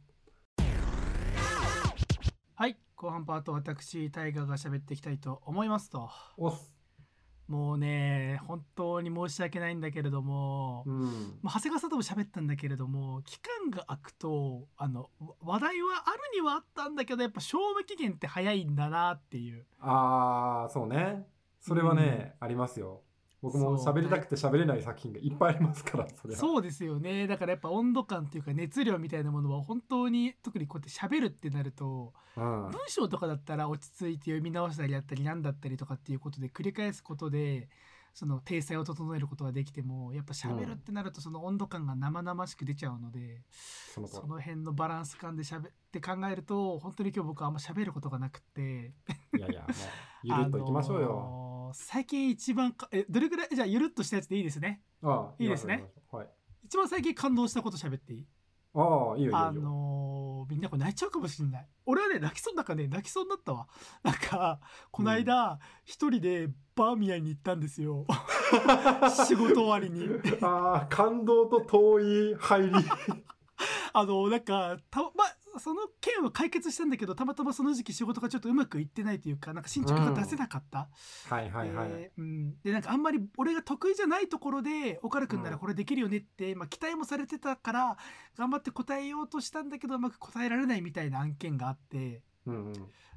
[2.55, 6.09] はい後半パート私大河が喋っていきたいと思いますと。
[7.47, 11.39] もうね本当に申し訳ないんだけれども、うん。
[11.41, 21.25] まあ、長谷川さんとも喋ったんだけれども期間が空くとあのわ話題はあるにはあったんだけどやっぱ賞味期限って早いんだなっていうあー、そうね。
[21.61, 23.01] それはね、ありますよ。
[23.41, 26.39] 僕も喋りたくて喋れない作品がいっぱいありますから、それは。
[26.39, 32.71] そうですよねだからやっぱ温度感っていうか熱量みたいなものは本当に特にこうやって喋るってなるとうん。
[32.71, 37.69] 文章とかだったら落ち着いて読み直したりだったり何だったりとかっていうことで繰り返すことで
[38.13, 43.43] その体裁を整えることができてもやっぱ喋るってなるとその温度感が生々しく出ちゃうので、
[43.93, 48.93] その通その辺のバランス感で喋って考えると本当に今日僕はあんま喋ることがなくって
[49.33, 49.39] り。
[49.39, 49.71] いやいや、もう、
[50.23, 51.07] ゆるっといきましょうよ。
[51.07, 54.81] あのー最近一番かえどれぐらいじゃあゆるっとしたやつでいいですね。
[55.03, 55.85] ああいいですね。
[56.11, 56.27] はい。
[56.65, 58.25] 一番最近感動したこと喋っていい？
[58.75, 59.51] ああ、いいよいいよあ。
[59.51, 61.67] のーみんなこれ泣いちゃうかもしれない。
[61.85, 62.87] 俺はね泣きそうなんかね。
[62.87, 63.67] 泣きそうになったわ。
[64.03, 64.59] なんか
[64.91, 68.05] この間一人でバーミヤンに行ったんですよ。
[69.27, 70.07] 仕事終わりに。
[70.41, 71.99] ああ、感動と遠
[72.31, 72.73] い入り。
[73.93, 80.89] あのなんかたまあその件は解決したんだけどたまたまその時期仕事がちょっとうまくいってないというかなんか進捗が出せなかった、
[81.29, 81.89] はいはいはい。
[81.89, 87.97] でうん、でなんかあんまり俺が得意じゃないところで岡田君ならこれできるよねって、まあ、期待もされてたから
[88.37, 92.21] 頑張って答えようとしたんだけどうまく答えられないみたいな案件があって。
[92.45, 92.73] うんうん。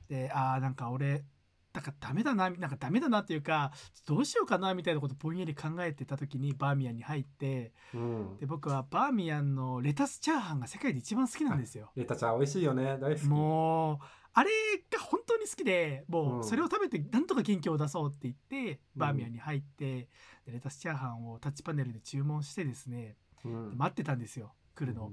[0.08, 1.24] でああなんか俺
[1.72, 3.72] だからダメだななんかダメだなっていうか
[4.06, 11.90] どうしようかなみたいなことぼんやり考えてた時にバーミヤンに入ってうんで僕はバーミヤンのレタスチャーハンが世界で一番好きなんですよ。
[11.96, 12.98] レタちゃん美味しいよね。
[13.00, 13.26] 大好き。
[13.26, 13.98] もう
[14.34, 14.50] あれ
[14.90, 20.08] が本当に好きでもうんうそれを食べてなんとか元気を出そうって言って、バーミヤンに入って
[20.46, 25.12] でレタスチャーハンをタッチパネルで注文してですねうんで待ってたんですよ来るの。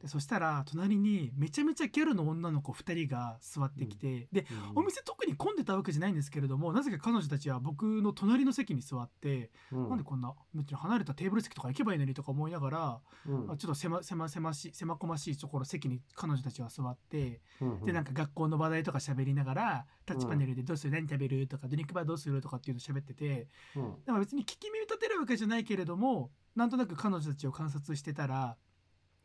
[0.00, 9.88] でそしたら隣にめちゃめちゃギャルの女の子2人が座ってきて、でお店特に混んでたわけじゃないんですけれどもなぜか彼女たちは僕の隣の席に座って、うん。
[9.88, 13.50] なんでこんな別に離れたテーブル席とか行けばいいのにとか思いながら、うん。
[13.50, 24.04] あちょっと狭狭狭し狭こましいところ席に彼女たちは座って、うんでなんか学校の話題とか喋りながらタッチパネルで「どうする何食べる?」とか「ドリンクバーどうする?」とかっていうの喋っててうん。
[24.04, 28.56] でも別に聞き耳立てるわけじゃないけれどもなんとなく彼女たちを観察してたら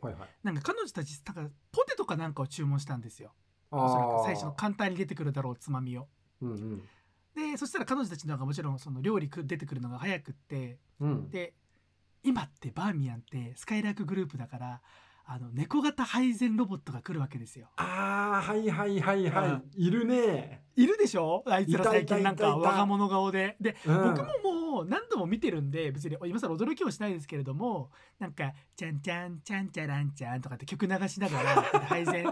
[0.06, 0.30] はいはい。
[0.44, 3.34] なんか彼女たちなんかポテトかなんかを注文したんですよ。
[3.72, 6.08] あおそらくー最初の簡単に出てくるだろうつまみを。
[6.42, 6.84] うんうん
[7.36, 11.30] でそしたら彼女たちの方がもちろんその料理く出てくるのが早くってうん。
[11.30, 11.54] で
[12.24, 14.82] 今ってバーミヤンってスカイラークグループだから
[15.26, 17.68] あの猫型配膳ロボットが来るわけですよ。
[17.78, 19.86] ああはいはいはいはい。
[19.88, 20.64] いるね。
[20.76, 21.44] いるでしょ？
[21.48, 23.58] あいつら最近なんか我が物顔で。
[23.60, 24.45] で、うん僕も
[24.76, 32.26] もう何度も見てるんで別に今更驚きはしないですけれどもなんか「ちゃんちゃんちゃんちゃらんちゃん」とかって曲流しながら配膳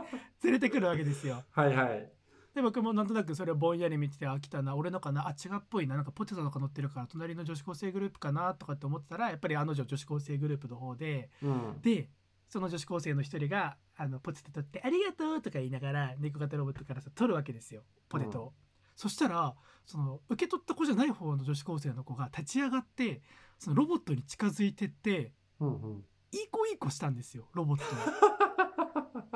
[0.44, 1.42] 連れてくるわけですよ。
[1.52, 2.12] はいはい。
[2.54, 11.82] で僕もなんとなくそれをぼんやり見ててあ来たな俺のかなあ違うっぽいななんかポテトとか乗ってるから隣の女子高生グループかなとかって思ってたらやっぱりあの女女子高生グループの方でうん。
[11.82, 12.10] で
[12.50, 18.54] その女子高生の一人があのポテト取って「ありがとう」とか言いながら猫型ロボットからさ取るわけですよポテトを。
[18.96, 23.22] そしたらその受け取った子じゃない方の女子高生の子が立ち上がって
[23.60, 26.06] そのロボットに近づいてってうんうん。
[26.32, 27.84] いい子いい子したんですよロボット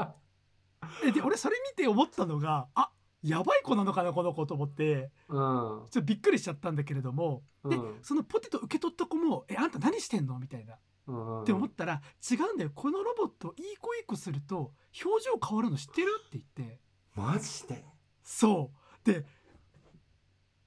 [0.02, 0.16] を。
[1.06, 2.92] えで俺それ見て思ったのがあ
[3.24, 5.38] やばい子なのかなこの子と思ってうん。
[5.38, 10.78] ちょっとびっくりしちゃったんだけれども、でうんそのポテト受け取った子も「えあんた何してんの?」みたいな。
[11.08, 14.74] うんって思ったら違うんだよこのロボットいい子いい子すると
[15.06, 16.22] 表情変わるの知ってる？
[16.28, 16.80] って言って
[17.16, 17.86] マジで？
[18.24, 19.26] そうで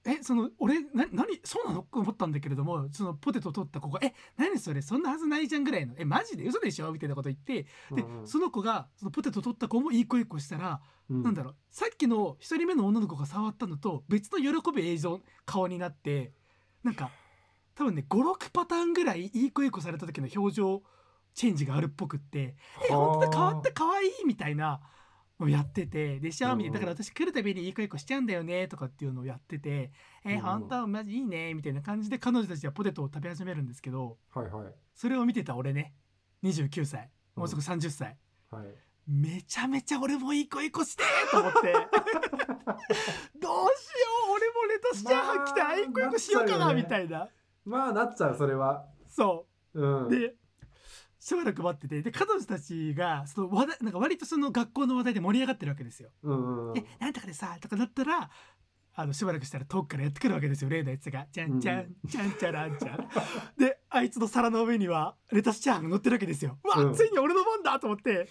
[0.06, 1.80] えその俺な何そうなの？
[1.80, 6.46] って思ったんだけれどもそのポテト取った子が「え何それそんなはずないじゃん」ぐらいの「えマジで？
[6.46, 11.22] 嘘でしょ?」みたいなこと言ってで、その子がそのポテト取った子もいい子いい子したら、うん。
[11.22, 16.32] なんだろうさっきの一人目の女の子が触ったのと別の喜ぶ映像顔になって
[16.82, 17.10] なんか
[17.74, 20.82] 多分ね56パターンぐらいいい子いい子された時の表情
[21.34, 22.56] チェンジがあるっぽくって
[22.88, 24.80] 「え本当だ変わった可愛いみたいな
[25.44, 26.72] をやっててでシャオミうんうん。
[26.72, 29.92] でだから私来るたびにいい子いい子しちゃうんだよねとかっていうのをやってて
[30.24, 30.40] 「えうんうん。
[30.42, 34.74] 本当マジいいね」みたいな感じで彼女たちはポテトを食べ始めるんですけどはいはい。
[34.94, 35.94] それを見てた俺ね
[36.42, 38.18] 29歳もうすぐ30歳、
[38.50, 38.66] はい。
[39.06, 41.72] めちゃめちゃ俺もいい子いい子してと思って。
[41.72, 41.86] どうしよ
[44.28, 47.28] う俺もレタスチャーハン来たらいい子いい子しようかなみたいな。
[47.64, 48.86] まあなっちゃうそれは。
[49.08, 49.80] そう。
[49.80, 50.08] うん。
[50.10, 50.36] で
[51.20, 56.08] しばらく待っててで彼女たちがその話題なんか割とその学校の話題で盛り上がってるわけですよ。
[56.22, 58.30] うんうんえなんとかでさとかなったら
[58.94, 61.26] あのしばらくしたら遠くからやってくるわけですよ例のやつが。
[61.30, 63.08] じゃんじゃん、じゃんちゃらんちゃん。
[63.58, 66.58] であいつの皿の上にはレタスチャーハンが乗ってるわけですよ。
[66.64, 68.28] うわ、うんついに俺の番だと思ってで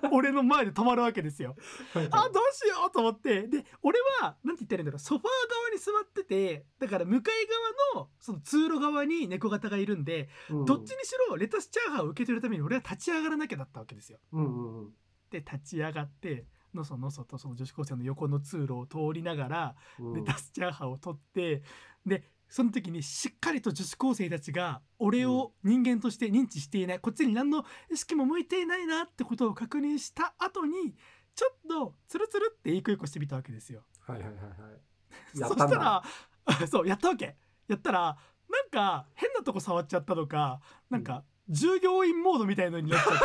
[0.10, 1.54] 俺の前で止まるわけですよ。
[1.92, 7.46] はいあどうしようと思ってで俺はなんて言ったらいいんだろうソファー側に座っててだから向かい
[7.94, 14.18] 側のその通路側に猫型がいるんでうんどっちにしろレタスチャーハンを受け取るために俺は立ち上がらなきゃだったわけですよ。
[14.32, 14.94] うんうんうん
[15.30, 21.62] で立ち上がってのそのそとその女子高生の横の通路を通りながらうんレタスチャーハンを取って
[22.06, 30.94] でその時にしっかりと女子高生たちが俺を人間として認知していないこっちに何の意識も向いていないなってことを確認した後に
[31.34, 33.84] ちょっとツルツルっていい子いい子してみたわけですよ。
[34.00, 34.50] はいはいはいは
[35.34, 35.40] い。
[35.40, 36.02] や そしたら
[36.68, 37.38] そうやったわけ。
[37.68, 38.18] やったら
[38.50, 40.60] なんか変なとこ触っちゃったのか
[40.90, 43.24] なんか従業員モードみたいのになっちゃって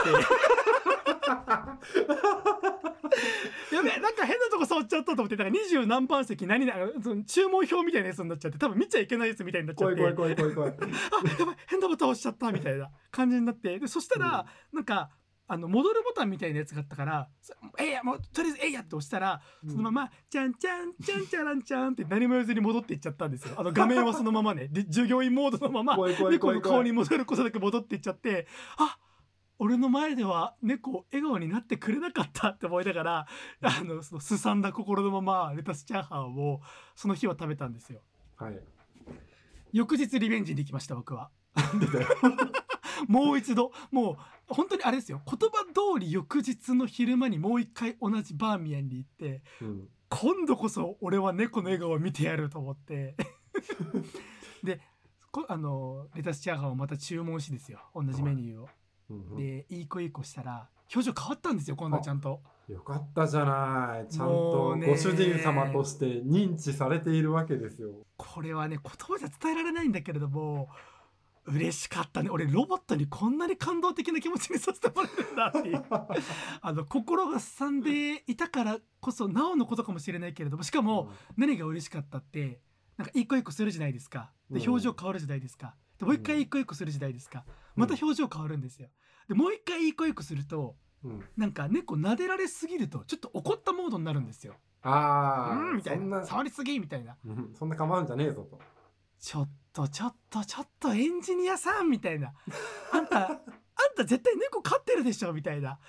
[3.73, 9.95] やべえなんか変なとこ触っちゃったと思ってだから二十何番席何々その注文表みたいなやつになっちゃって多分見ちゃいけないやつみたいになっちゃって。
[9.97, 10.91] 怖い怖い怖い怖い怖い。
[10.91, 13.79] あやばい変なボタン押しちゃったみたいな感じになって。
[13.79, 15.11] でそしたら、なんか
[15.49, 23.55] あの戻るボタンみたいなやつがあったから「そえいやもうとりあえずえいや」って押したらそのまま「ちゃんちゃんちゃんちゃらんちゃん」って何も言わずに戻っていっちゃったんですよ。
[23.57, 24.67] あの画面はそのままね。
[24.67, 25.97] で従業員モードのまま
[26.29, 28.97] 猫の顔に戻ることなく戻っていっちゃってあ
[29.59, 33.27] 俺の前では猫笑顔になってくれなかったって思いながら
[33.61, 36.61] あのそのすさんだ心のままレタスチャーハンを
[36.95, 38.01] その日は食べたんですよ。
[38.35, 38.59] はい。
[39.73, 41.29] 翌日リベンジに行きました僕は。
[43.07, 43.71] もう一度。
[43.91, 44.17] もう
[44.47, 45.21] 本当にあれですよ。
[45.25, 49.89] 言葉通り翌日の昼間にもう一回同じバーミヤンに行ってうん。
[50.09, 53.15] 今度こそ俺は猫の笑顔を見てやると思って。
[54.63, 54.81] で
[55.31, 57.79] こあのレタスチャーハンをまた注文しですよ。
[57.93, 58.69] 同じメニューを、
[59.37, 62.41] でいい子いい子したら表情変わったんですよ今度はちゃんと。
[62.69, 64.11] よかったじゃない。
[64.11, 67.91] ちゃんもとご主人様として認知されているわけですよ。
[68.17, 70.69] これはね言葉じゃ伝えられないんだけれども
[71.45, 72.29] 嬉しかったね。
[72.29, 75.83] 俺ロボットにこんなに感動的な気持ちにさせてもらえるんだっていう。
[76.61, 82.61] あの心がすさんでいたからこそなおのことかもしれないけれどもしかも何が嬉しかったって
[82.97, 84.31] なんか一個一個するじゃないですか。
[84.49, 84.69] でうん。
[84.69, 85.75] 表情変わるじゃないですか。
[85.99, 87.45] でもう一回一個一個するじゃないですか
[87.77, 88.89] また表情変わるんですよ。
[89.27, 91.23] でもう一回一個一個するとうん。
[91.37, 94.55] なんか猫撫でられすぎるとちょっと怒ったモードになるんですよ。
[94.81, 96.19] ああうんみたいな。
[96.19, 96.25] な。
[96.25, 97.15] 触りすぎみたいな。
[97.25, 97.53] うん。
[97.57, 98.59] そんな構うんじゃねえぞと。
[99.19, 102.33] ちょっとちょっとちょっとエンジニアさんみたいな。
[102.91, 103.39] あんた あん
[103.95, 105.79] た絶対猫飼ってるでしょみたいな。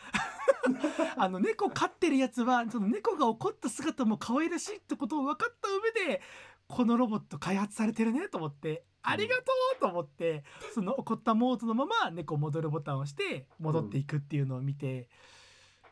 [1.17, 5.69] あの猫飼ってるやつはその猫が怒った姿も可愛らしいってことを分かった
[6.03, 6.21] 上で
[6.67, 9.43] このロボット開発されてるねと思ってありがと
[9.77, 15.09] うと思ってその怒ったモードのまま猫戻るボタンを押して戻っていくっていうのを見て、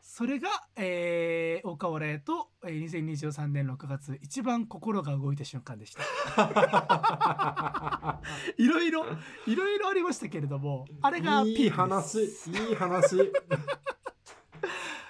[0.01, 6.01] それが、えー、大河原屋とえー2023年6月一番心が動いた瞬間でした。
[8.57, 9.05] いろいろ
[9.45, 13.17] いろいろありましたけれどもあれがピーいい話いい話。
[13.17, 13.31] い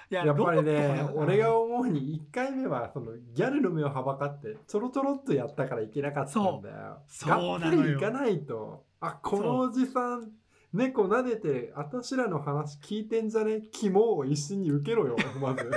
[0.10, 7.02] ややっぱりね俺が思うに1回目はそのギャルの目をはばかってちょろちょろっとやったからいけなかったんだよ。
[7.08, 7.60] そう。
[7.60, 7.70] なのよ。
[7.70, 8.86] がっつりいかないと。
[9.00, 10.32] あこのおじさん
[10.74, 13.64] 猫撫でて私らの話聞いてんじゃね？
[13.72, 15.70] 肝を一心に受けろよ まず、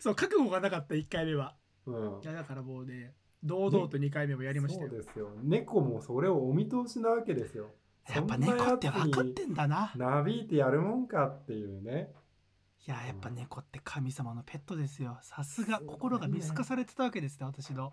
[0.00, 1.54] そう覚悟がなかった1回目は。
[1.86, 2.20] うん。
[2.22, 5.30] いやだからもうね堂々と2回目もやりましたよ、そうですよ。
[5.42, 7.70] 猫もそれをお見通しなわけですよ。
[8.08, 9.92] やっぱ猫って分かってんだな。
[9.96, 12.10] なびいてやるもんかっていうね
[12.88, 15.18] いややっぱ猫って神様のペットですよ。
[15.20, 17.92] さすが心が見透かされてたわけですね私の。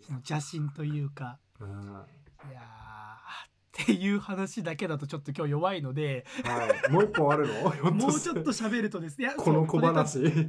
[0.00, 1.38] その邪心というか。
[1.60, 1.68] うん。
[1.68, 6.26] いやーっていう話だけだとちょっと今日弱いので。
[6.42, 7.46] はい、もう一本ある
[7.86, 7.92] の？
[7.94, 9.20] もうちょっと喋るとです。
[9.20, 10.20] ねこの小話？
[10.26, 10.44] ちょっ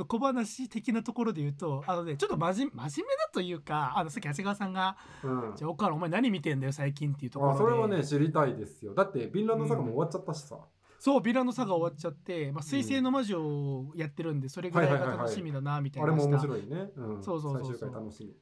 [0.00, 7.56] と小話的なところで言うとあのねちょっと真面真面目だというかあのさっき長谷川さんがうん「じゃあ岡原お前何見てんだよ最近」っていうところで。
[7.56, 8.94] あそれはね知りたいですよ。
[8.94, 10.58] だってビンランドサガも終わっちゃったしさ、
[11.04, 17.76] そうヴィランの差が終わっちゃって「まあ、水星の魔女」をやってるんでそれぐらいが楽しみだなみたいあれも面白いね、うん、そうそうそうそう。
[17.76, 18.34] 最終回楽しみ。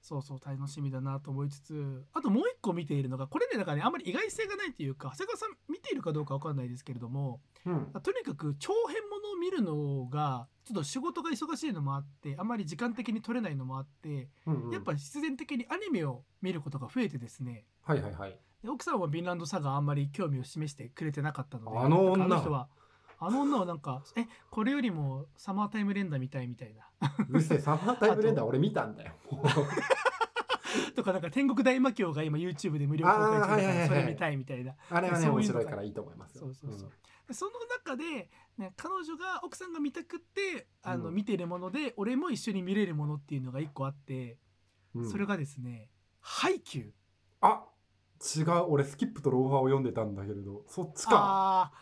[0.00, 7.92] そうそう楽しみだなと思いつつあともう一個見ているのがこれねだからねあんまり意外性がないというか長谷川さん見ているかどうかわかんないですけれどもうん。
[8.00, 14.72] とにかく長編ものを見見るのがちょっと仕事が忙しいのもあってあんまり時間的に取れないのもあって、うんうん。
[14.72, 17.64] やっぱ必然的にアニメを見ることが増えてですね。
[17.82, 18.30] はいはいはい。
[18.30, 22.24] で奥さんはヴィンランドサガあんまり興味を示してくれてなかったのであの女。
[22.24, 22.68] あの人は
[23.18, 26.86] あの女はなんかえこれよりもサマータイム連打みたいみたいな。
[27.28, 29.12] うるせえサマータイムレンダー俺見たんだよ。
[30.94, 34.74] とかなんか天国大魔教が今 YouTube で無料公開中だからそれ見たいみたいな。
[34.90, 36.42] あれはね面白いからいいと思いますよ。
[36.42, 36.90] そうそうそう。
[37.28, 37.52] でその
[37.84, 41.14] 中で、ね、彼女が奥さんが見たくってあの、うん。
[41.14, 44.38] 見てるもので俺も一緒に見れるものっていうのが一個あって、
[44.94, 45.10] うんうん。
[45.10, 45.88] それがですね
[46.20, 46.90] ハイキュー。
[47.40, 47.64] あ
[48.36, 51.72] 違う俺スキップとローファーを読んでたんだけれどそっちか。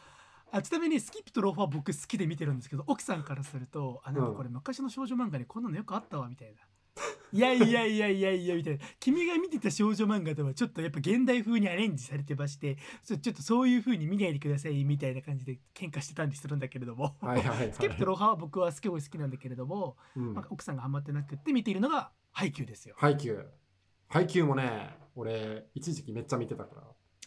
[0.51, 6.61] あちなみにスキップとローファー僕好きで見てるんですけど奥さんからするとあなんかこれ昔の少女漫画にこんなのよくあったわみたいな。
[7.33, 8.85] いやいやいやいやいやみたいな。
[9.01, 17.73] 君が見てた少女漫画とはちょっとやっぱ現代風にアレンジされてましてそちょっとそういう風に見ないでくださいみたいな感じで喧嘩してたんでするんだけれども、 はいはいはい。
[17.73, 20.35] スキップとローファーは僕は好き好きなんだけれども、うん。
[20.35, 22.95] まあ、奥さんがハマってなくって見ているのがハイキューですよ。
[22.97, 23.47] ハイキュー。
[24.09, 26.83] ハイキューもね俺一時期めっちゃ見てたから。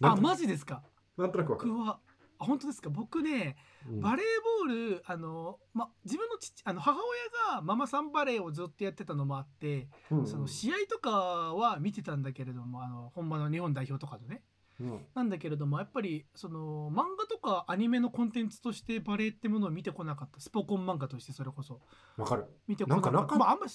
[0.10, 0.84] なあマジですか？
[1.18, 1.72] なんとなくわかる。
[1.72, 2.00] 僕は
[2.40, 2.90] あ本当ですか？
[2.90, 3.56] 僕ね
[3.90, 4.00] うん。
[4.02, 4.26] バレー
[4.68, 10.28] ボールあの、ま、自分の父あの母親がママさんバレーをずっとやってたのもあって、うんうん。
[10.28, 14.44] その試合とかは見てたんだけれどもあの本場の日本代表とかのね。
[14.80, 15.06] うん。
[15.16, 20.40] なんだけれどもやっぱりその漫画とかアニメのコンテンツとしてバレーってものを見てこなかった。
[20.40, 21.82] スポコン漫画としてそれこそ。
[22.18, 22.46] わかる。
[22.68, 23.18] 見てこなかった。
[23.18, 23.66] なんかなかまああんま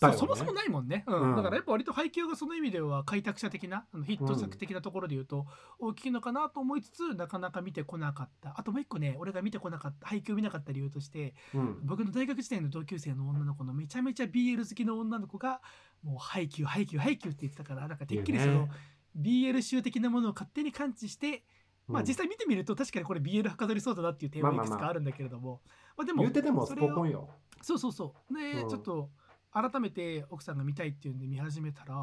[0.00, 1.30] そそもそもないもんね、うん。
[1.30, 1.36] うん。
[1.36, 5.46] だからやっぱ割とハイキューがその意味では開拓者的なあのヒット作的なところで言うと
[5.78, 8.54] 大きいのかなと思いつつなかなか見てこなかった。
[8.56, 11.78] あともう一個ね俺が見てこなかったハイキュー見なかった理由としてうん。
[11.84, 15.60] 僕の大学時代の同級生の女の子のめちゃめちゃ BL 好きの女の子が
[16.02, 18.68] もうハイキューハイキューハイキューって言ってたからなんかてっきりその
[19.16, 21.44] BL 集的なものを勝手に感知して、
[21.86, 22.08] まあうん。
[22.08, 25.60] 実際見てみると確かにこれ BL はかどりそうだなっていう点はいくつかあるんだけれども、
[25.96, 27.28] まあでも言うててもスそれをポコンよ。
[27.60, 28.34] そうそうそう。
[28.34, 28.68] で、うん。
[28.68, 29.10] ちょっと
[29.52, 31.94] 改めて奥さんが見たいっていうんで見始めたら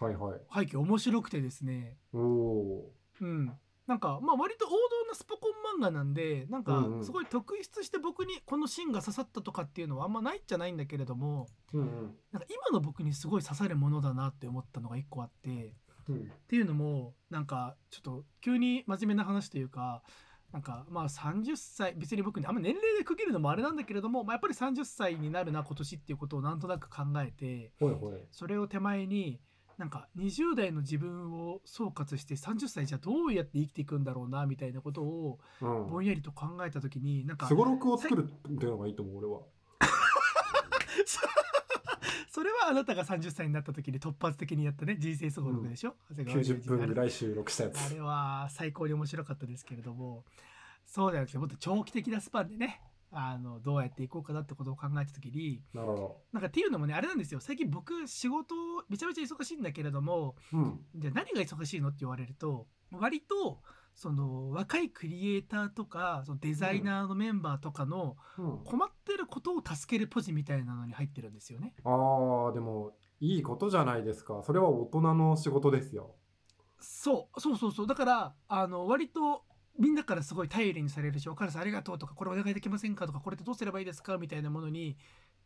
[0.00, 0.40] はいはい。
[0.52, 1.96] 背景面白くてですね。
[2.12, 3.52] おおうん。
[3.86, 4.76] なんかまあ割と王道
[5.08, 7.04] なスポコン漫画なんでなんかうんうん。
[7.04, 12.14] すごい特筆して僕にこのシーンが刺さったとかっていうのはあんまないじゃないんだけれどもーうん。
[12.32, 15.74] なんか今の僕にすごい刺さるものだなって思ったのが一個あって
[16.08, 16.22] うんうん。
[16.22, 20.02] っていうのもなんかちょっと急に真面目な話というか
[20.54, 27.72] なんかまあ30歳別に僕にあんま年齢で区切るのもあれなんだけれども、まあ、やっぱり30歳になるな今年っていうことをなんとなく考えて
[28.30, 29.40] それを手前に
[29.78, 35.90] なんか20代の自分を総括して30歳じゃどうやって生きていくんだろうなみたいなことをうん。
[35.90, 39.40] ぼんやりと考えた時になんかすごろくを作るっていうのがいいと思う俺は
[42.34, 47.62] それはあなたが30歳になった時に突発的にやったね人生すごろくでしょ、長谷川隆90二分ぐらい収録した。
[47.62, 50.24] やつあれは最高に面白かったですけれども。
[50.84, 52.80] そうじゃなくてもっと長期的なスパンでね
[53.12, 57.38] あのどうやっていこうかなってことを考えた時になるほなんかっていうのもねあれなんですよ。
[57.38, 58.56] 最近僕仕事
[58.88, 60.80] めちゃめちゃ忙しいんだけれどもどうん。
[60.96, 63.60] じゃあ何が忙しいのって言われると割と
[63.94, 71.74] その若いクリエイターとかそのデザイナーのメンバーとかのうん困ってることを助けるポジみたいなのに入ってるんですよね。
[71.84, 76.16] あーでもいいことじゃないですかそれは大人の仕事ですよ
[76.80, 79.44] そうそうそうそうだからあの割と
[79.78, 84.96] みんなからすごい頼りにされるし「お母さんありがとう」とか「これお願いできませんか?」とか「これってどうすればいいですか?」みたいなものに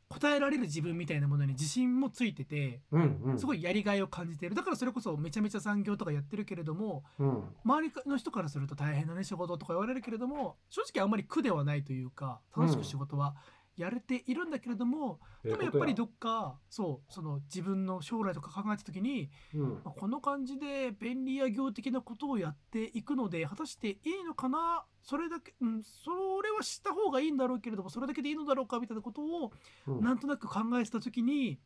[0.09, 3.39] 答えられる自分みたいなものに自信もついててうんうん。
[3.39, 4.55] すごいやりがいを感じている。
[4.55, 7.45] だからそれこそめちゃめちゃ産業とかやってるけれどもうん。
[7.65, 13.37] 周りの人からすると大変なね仕事とか言われるけれども正直あんまり苦ではないというか楽しく仕事は
[13.79, 19.71] やれているんだけれども、でもやっぱりどっかそうその自分の将来とか考えた時にうん。
[19.77, 24.85] まあこの感じで便利屋業的なことをやっていくので果たしていいのかな？
[25.03, 26.11] それだけ、うん、そ
[26.43, 29.53] れはした方がいいんだろうけれどもそれだけでいいのだろうかみたいなことを
[29.87, 30.01] うん。
[30.03, 31.59] なんとなく考えてた時に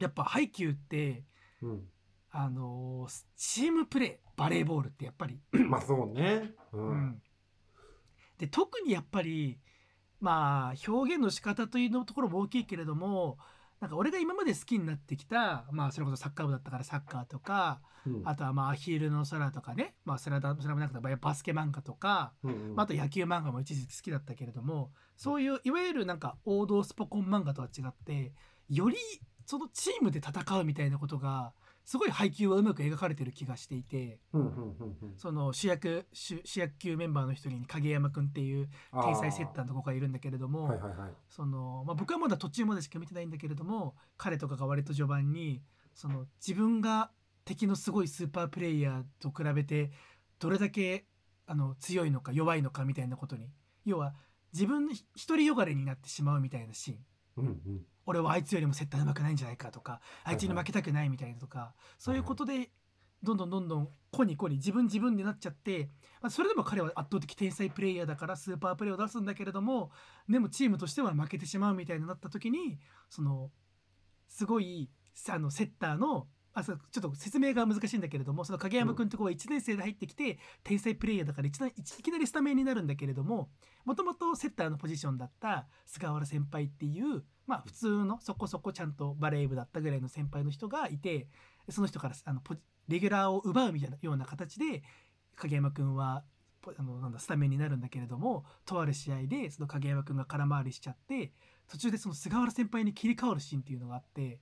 [0.00, 1.24] やっぱハイキューって
[1.62, 1.88] うん。
[2.30, 6.50] あのーチームプレーバレーボールってやっぱり、まあそうね。
[6.72, 7.22] ううんん。
[8.36, 9.60] で特にやっぱり
[10.20, 13.38] まあ表現の仕方というのところも大きいけれども
[13.80, 18.22] なんか俺が今まで好きになってきたまあそれこそサッカー部だったからサッカーとかうん。
[18.24, 22.74] あとはまあアヒルの空とかね、まあ、スラダスラムダンクとかバスケ漫画とか、うんうん。
[22.74, 28.32] まあ、あと野球漫画も一時期好きだったけれどもそういういわゆるなんか王道スポコン漫画とは違って
[28.68, 28.96] より
[29.46, 31.52] そのチームで戦うみたいなことが
[31.84, 34.18] すごい配球はうまく描かれてる気がしていて
[35.16, 38.68] その主役主主役級メンバーの一人に影山くんっていう
[39.04, 40.68] 天才セッターの子がいるんだけれども、
[41.28, 45.62] そのまあ、僕はまだ途中までしか見てないんだけれども彼とかが割と序盤に
[45.94, 47.10] その自分が
[47.44, 49.90] 敵のすごいスーパープレイヤーと比べて
[50.38, 51.04] どれだけ
[51.46, 53.50] あの強いのか弱いのかみたいなことに
[53.84, 54.14] 要は
[54.54, 56.98] 自分独りよがれになってしまうみたいなシーン。
[57.36, 62.70] うんうん俺はあいつよりもセッターうまくないんじゃないかとかあいつに負けたくないみたいなとか、そういうことで
[63.22, 65.88] どんどんどんどん個に個に自分自分になっちゃって、
[66.20, 69.90] まあ、それでも彼は圧倒的天才プレイヤーだからスーパープレーを出すんだけれども
[70.28, 72.78] でもチームとしては負けてしまうみたいになった時に
[73.08, 73.50] その
[74.28, 74.90] すごい
[75.30, 83.48] あのセッターのあちょっと説明が難しいんだけれどもその影山君って子は1年生で入ってきて、天才プレイヤーだからいきなりスタメンになるんだけれども
[83.84, 91.28] もともとセッターのポジションだった菅原先輩っていうまあ普通のそこそこちゃんとバレー部だったぐらいの先輩の人がいて
[91.68, 92.42] その人からあの
[92.88, 94.82] レギュラーを奪うみたいなような形で
[95.36, 96.24] 影山君は
[96.62, 101.32] ポあのなんだスタメンになるんだけれどもとある試合でその影山君が空回りしちゃって
[101.68, 104.38] 途中でその菅原先輩に切り替わるシーンっていうのがあって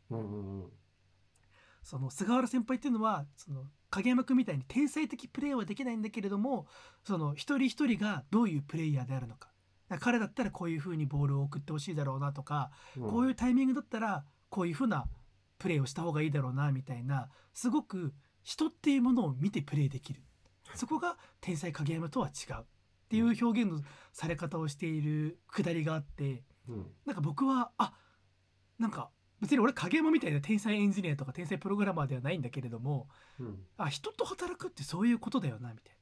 [1.83, 6.67] その菅原先輩っていうのはその影山君みたいに天才的プレーはできないんだけれども
[7.05, 9.52] その一人一人がどういうプレイヤーであるのか
[9.99, 13.11] 彼だったらこういう風にボールを送ってほしいだろうなとかうん。
[13.11, 15.07] こういうタイミングだったらこういう風な
[15.59, 18.13] プレーをした方がいいだろうなみたいなすごく
[18.43, 20.23] 人っていうものを見てプレーできる。
[20.75, 22.55] そこが天才影山とは違う。
[22.63, 22.65] っ
[23.09, 23.83] ていう表現の
[24.13, 26.87] され方をしているくだりがあってうん。
[27.05, 27.93] なんか僕はあ
[28.79, 33.59] なんか別に俺影山みたいな天才エンジニアとか天才プログラマーではないんだけれどもうん。
[33.77, 36.02] あ人と働くってそういうことだよなみたいな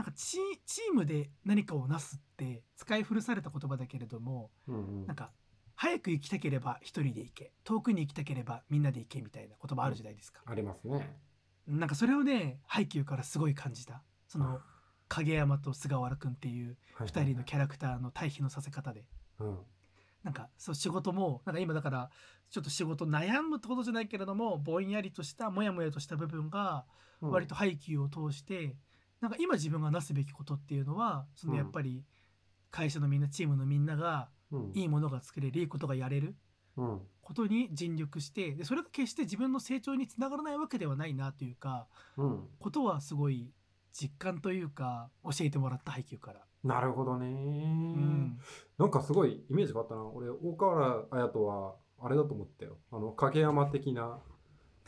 [0.00, 5.06] なんかチチームで何かをなすって使い古された言葉だけれどもうんうん。
[5.06, 5.30] なんか
[5.74, 11.20] 早く行きたければ一人で行け遠くに行きたければみんなで行けみたいな言葉あるじゃないですか、ありますね。
[11.66, 14.02] なんかそれをね配給からすごい感じた。
[14.26, 14.60] その
[15.08, 19.04] 影山と菅原君っていう2人のキャラクターの対比のさせ方で。
[19.38, 19.58] うん。
[20.22, 22.10] なんかそう仕事もなんか今だから
[22.48, 26.86] ちょっと仕事悩むってことじゃないけれどもぼんやりとしたモヤモヤとした部分が
[27.20, 27.30] うん。
[27.32, 28.76] 割と配給を通して、
[29.20, 31.58] なんか今自分がなすべきことっていうのはそのうん。
[31.58, 32.04] やっぱり
[32.70, 34.72] 会社のみんなチームのみんながうん。
[34.74, 36.34] いいものが作れるいいことがやれる
[36.76, 37.00] うん。
[37.22, 42.48] ことに尽力してでそれが決して自分の成長につながらないわけではないなというかうん。
[42.58, 43.52] ことはすごい
[43.92, 46.40] 実感というか教えてもらった配給から。
[46.62, 47.30] なるほどね、う
[47.98, 48.38] ん。
[48.78, 50.04] なんかすごいイメージ変わったな。
[50.04, 52.76] 俺大河原綾人はあれだと思ったよ。
[52.92, 54.18] あの影山的な。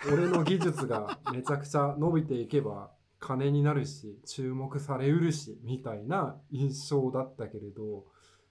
[0.07, 2.91] 俺の技術がめちゃくちゃ伸びていけば
[3.23, 8.05] 金になるし注目されうるしみたいな印象だったけれど、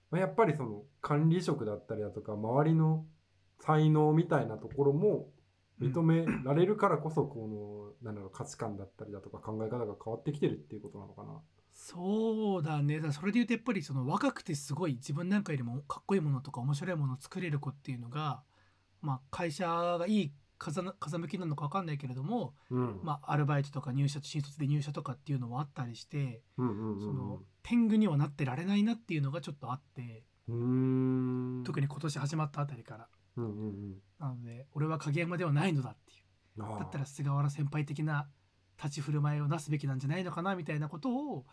[0.09, 3.05] まあ、やっぱりその管理職だったりだとか周りの
[3.59, 5.27] 才能みたいなところも
[5.81, 11.41] 認められるからこそこのなんだろう価値観だったりだとか考え方が変わってきてるっていうことなのかな。
[11.73, 18.43] そうだねだそれで言うとやっぱりその若くてすごい自分なんかよりもかっこいいものとか面白いものを作れる子っていうのが、
[19.01, 20.31] まあ、会社がいい
[20.61, 22.99] 風な風向きなのか分かんないけれども、うん。
[23.01, 33.07] まあ、アルバイトとか入社新卒で入社とかっていうのもあったりして、うんうんうんその天狗にはなってられないなっていうのがちょっとあって特に今年始まったあたりから。
[33.37, 33.95] うんうんうん。
[34.19, 36.61] なので俺は影山ではないのだっていう。
[36.61, 38.27] だったら菅原先輩的な
[38.77, 41.45] 立ち振る舞いをなすべきなんじゃないのかなみたいなことを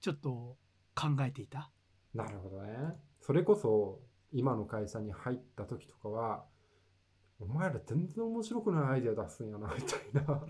[0.00, 0.56] ちょっと
[0.94, 1.70] 考えていた。
[2.14, 2.76] なるほどね。
[3.20, 4.00] それこそ
[4.32, 6.44] 今の会社に入った時とかは
[7.40, 10.46] お前ら全然面白くないアイデア出すんやなみたいな。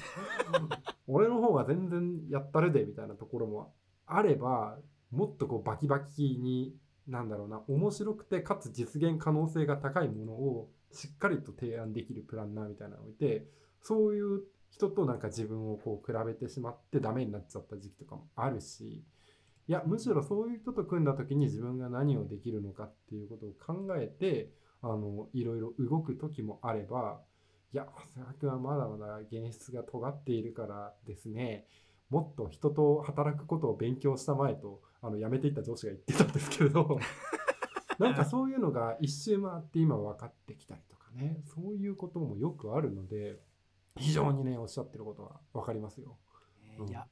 [1.07, 3.75] 俺の方が全然やったるでみたいなところも
[4.07, 4.79] あれば
[5.11, 6.77] もっとこうバキバキに
[7.07, 13.47] なんだろうな面白くてかつ実現可能性が高いものをしっかりと提案できるプランナーみたいなのをいて
[13.81, 19.03] そういう人となんか自分をこう比べてしまってダメになっちゃった時期とかもあるし
[19.69, 24.53] いやむしろそういう人と組んだ時に自分が何をできるのかっていうことを考えて
[24.83, 27.21] あのいろいろ動く時もあれば
[27.73, 31.67] いや長谷川君はまだまだ現実が尖っているからですね。
[32.09, 36.99] もっと人と働くことを勉強したまえとあの辞めていった上司が言ってたんですけれど
[38.01, 41.41] なんかそういうのが一周回って今分かってきたりとかね。
[41.45, 43.41] そういうこともよくあるので
[43.97, 46.19] 非常にねおっしゃってることは分かりますよ。
[46.81, 47.07] うんいや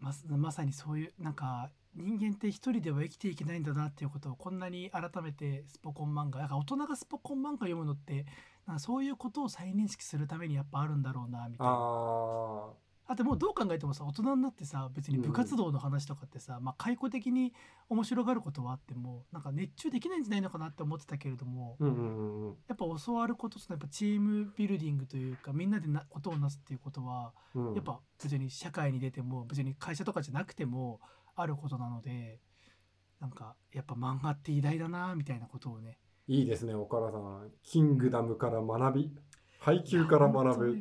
[0.00, 8.26] ままさにそういうなんか人間って一人では生きていけないんだなっていうことをこんなに改めてスポコン漫画なんか大人がスポコン漫画読むのって
[8.66, 12.68] なんかそういうことを再認識するためにやっぱあるんだろうなみたいな。
[13.08, 17.54] ああともうどう考えてもさ大人になってさ別に部活動の話とかってさ、まあ解雇的に
[17.88, 21.76] 面白がることはあってもなんか熱中できないんじゃないのかなって思ってたけれども、
[22.68, 27.74] やっぱ教わることそのやっぱチームビルディングというかみんなでなことをなすっていうことはうん。
[27.74, 31.00] やっぱ別に社会に出ても別に会社とかじゃなくても
[31.34, 32.40] あることなので
[33.20, 35.98] なんかやっぱ漫画って偉大だなみたいなことをね。
[36.26, 37.50] いいですね、岡田さん。
[37.62, 39.14] キングダムから学び、
[39.60, 40.78] 配給から学ぶ。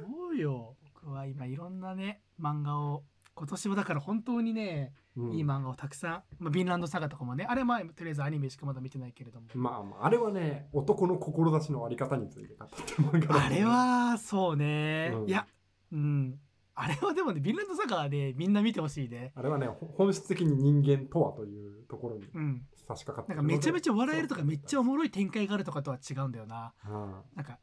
[0.00, 5.32] そうよ僕は今いろんなね漫画を今年はだから本当にねうん。
[5.34, 15.28] いい漫画をたくさん、まあ、ビンランドサガとかもねあれはまあとりあえずアニメしかまだ見てないけれども、まあまああれはね男の志のあり方について語ってる漫画なんであれはそうね、うん。
[15.28, 15.46] いや
[15.92, 16.38] うん。
[16.74, 19.32] あれはでもねビンランドサガはねみんな見てほしいね。
[19.34, 22.62] あれはねほ本質的に人間とはというところにうん。
[22.88, 26.72] 差し掛かってなんかめちゃめちゃ笑えるとかめっちゃおももろい展開があるとかとは違うんだよな。
[26.88, 27.58] うんわなんか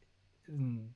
[0.48, 0.96] うん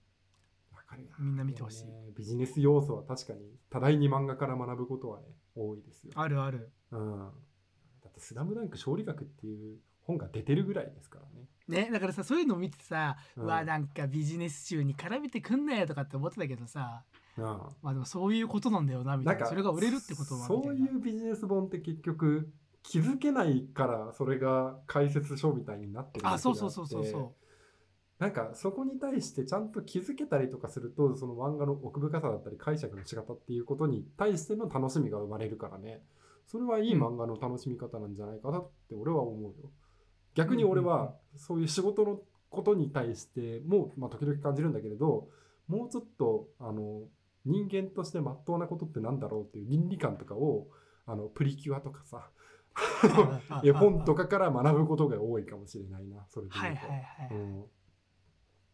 [0.95, 1.85] かるなみんな見てほしい。
[1.85, 3.39] ねビジネス要素は確かに
[3.69, 6.11] 多大に漫画から学ぶことはね多いですよ。
[6.15, 6.71] あるある。
[6.91, 7.17] うん、
[8.01, 11.47] だって「スラムダンク勝利学っていう本が出てるぐらいですからね。
[11.67, 13.47] ねだからさそういうのを見てさ、ううん。
[13.47, 17.03] わなんかビジネス集に絡めてくんなよとかって思ってたけどさ
[17.37, 17.43] うん。
[17.43, 19.45] まあでもそういうことなんだよなみたいな。
[19.45, 22.51] それが売れるってことはみそうたいうビジネス本って結局
[22.83, 27.33] 気づけないからそれが解説書みたいになってるあそうそうそうそうそ
[28.23, 36.01] なんかそこに対してちゃんと気づけたりとかするとその漫画の奥深さだったり解釈の仕方っていうことに対しての楽しみが生まれるからね。
[36.47, 39.69] それはいい漫画の楽しみ方なんじゃないかなって俺は思うよ。
[40.35, 45.27] 逆に俺はそういう仕事のことに対しても、まあ、時々感じるんだけれど
[45.67, 47.01] もうちょっとあの
[47.43, 50.67] 人間としてまっとうなことってなんだろうっていう倫理観とかを
[51.05, 52.29] あのプリキュアとかさ
[53.65, 57.63] 絵本とかかから学ぶことが多いかもしれないなそれではい言うとはいはい、うん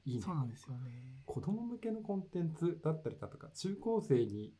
[0.06, 0.22] いいね。
[0.22, 1.22] そうなんですよね。
[1.26, 4.54] 子供向けのコンテンツだったりだとか中高生に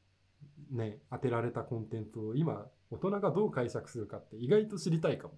[0.72, 5.34] ね当てられたコンテンツを今大人がどう解釈するかって意外と知りたいかも。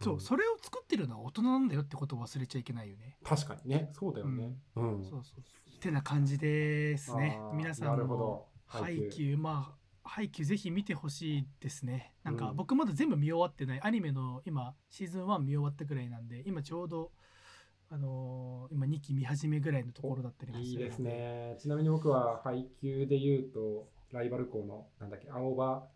[0.00, 0.20] そう、ん。
[0.20, 3.16] それを作ってるのは大人なんだよってことを忘れちゃいけないよね。
[3.24, 3.90] 確かにね。
[3.92, 4.56] そうだよね。
[4.76, 5.64] うん、そうそうそう。
[5.84, 7.38] てな感じですね。
[7.52, 8.46] 皆さなんもど。
[8.66, 12.14] 配給、まあ、配給ぜひ見てほしいですね。
[12.24, 12.56] なんかうん。
[12.56, 17.12] 僕まだ全部見終わってない、アニメの今、シーズン1見終わったぐらいなんで、今ちょうど、
[17.94, 20.98] あのー今2期見始めぐらいのところだったりもすいいです。
[20.98, 21.56] ね。
[21.60, 25.86] ちなみに僕は配給で言うとライバル校のなんだっけ青葉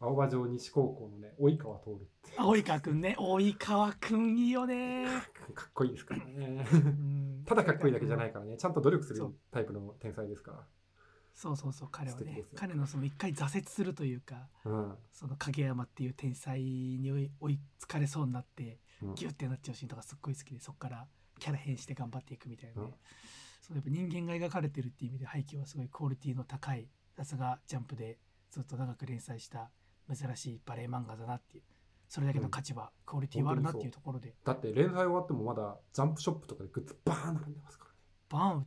[0.00, 5.06] 青葉城西高校のね及川徹って及川くんね、及川くんいいよね。
[5.54, 6.66] かっこいいですからね。
[6.72, 7.42] うん。
[7.46, 8.56] ただかっこいいだけじゃないからね。
[8.56, 10.58] ちゃんと努力するタイプの天才ですかくん
[11.34, 12.42] そうそうそう、彼はね。
[12.56, 14.98] 彼のその一回挫折するというか、らうん。
[15.12, 19.14] その影山っていう天才に追いつかれそうになって、うん。
[19.14, 21.06] ギュッてなっちゃうシーンとかすっごい好きでそこから
[21.38, 22.94] キャラ変して頑張っていくみたいなね、うん。
[23.60, 28.18] そうやっぱ人間が描かれてるっていう意味で背景はすごいクオリティの高いさすがジャンプで
[28.50, 29.70] ずっと長く連載した
[30.12, 31.62] 珍しいバレエ漫画だなっていう
[32.08, 34.34] それだけの価値は、クオリティはあるなっていうところで。
[34.44, 37.96] だって連載終わってもまだジャンプショップとかでグッズバーン並んでますからね
[38.28, 38.64] バーン打っ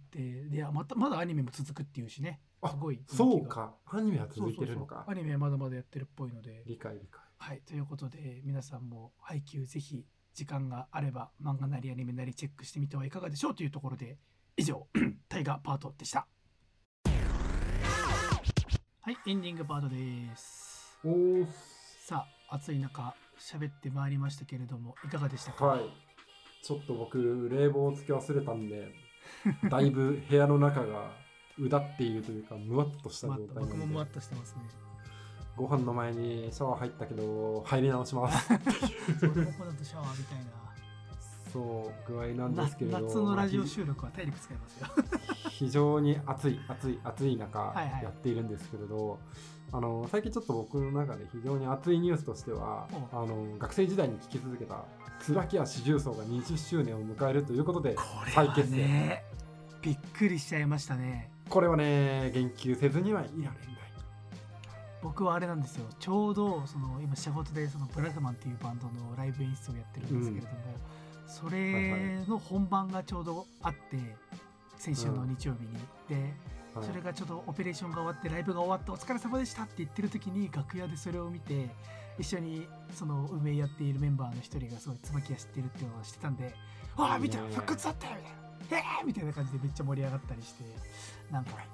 [0.49, 2.41] てでまたまだアニメも続くっていうしね。
[2.61, 3.75] あすごいそうか。
[3.85, 5.05] アニメは続いてるのか。
[5.07, 6.63] アニメはまだまだやってるっぽいので。
[6.65, 7.21] 理解理解。
[7.37, 10.05] はい、ということで皆さんも配給ぜひ
[10.37, 14.19] 時間があれば漫画なりアニメなりチェックしてみてはいかがでしょうというところで
[14.55, 14.85] 以上
[15.27, 16.27] タイガーパートでした。
[19.01, 20.95] はいエンディングパートです。
[21.03, 21.47] おー
[22.05, 25.65] さあ暑い中喋ってまいりましたけれどもいかがでしたか？
[25.65, 25.89] はい。
[26.63, 28.93] ちょっと僕冷房をつけ忘れたんで
[29.71, 31.13] だいぶ部屋の中が
[31.57, 33.59] うだっているというかむわっとした状態なので。
[33.73, 34.61] 僕ももわっとしてますね
[35.57, 38.47] ご飯の前にシャワー入ったけど入り直します。
[38.47, 40.67] そう僕だとシャワーみたいな
[41.51, 42.99] そう具合なんなですけれど。
[42.99, 44.87] 夏のラジオまあ収録は体力使いますよ。
[45.49, 48.03] ひ非常に暑い暑い暑い中はいはい。
[48.03, 49.17] やっているんですけれど、
[49.71, 53.15] あの最近ちょっと僕の中で非常に熱いニュースとしては、う。
[53.15, 54.85] あの学生時代に聞き続けた
[55.21, 57.95] 椿谷四重奏が20周年を迎えるということで
[58.33, 58.77] 再結成。
[58.77, 59.23] ね
[59.81, 61.31] びっくりしちゃいましたね。
[61.49, 63.76] これはね言及せずにはいられない
[65.07, 65.85] 僕はあれなんですよ。
[65.99, 70.53] ちょうどその今仕事でそのブラグマンっていうバンドのライブ演出をやってるんですけれども、
[71.27, 73.97] それの本番がちょうどあって
[74.77, 75.73] 先週の日曜日に、
[76.09, 76.33] で
[76.75, 76.85] はい。
[76.85, 81.69] それがちょうどオペレーションが終わってライブが終わってお疲れ様でしたって言ってる時に楽屋でそれを見て
[82.19, 86.53] 一緒にその運営やっているメンバーの一人がすごい椿屋知ってるっていうのをしてたんで
[86.97, 88.15] 「わあ見ていいね復活だったよ」
[88.59, 90.63] みたいな「えー!」みたいな感じでめっちゃ盛り上がったりして
[91.31, 91.67] なんかね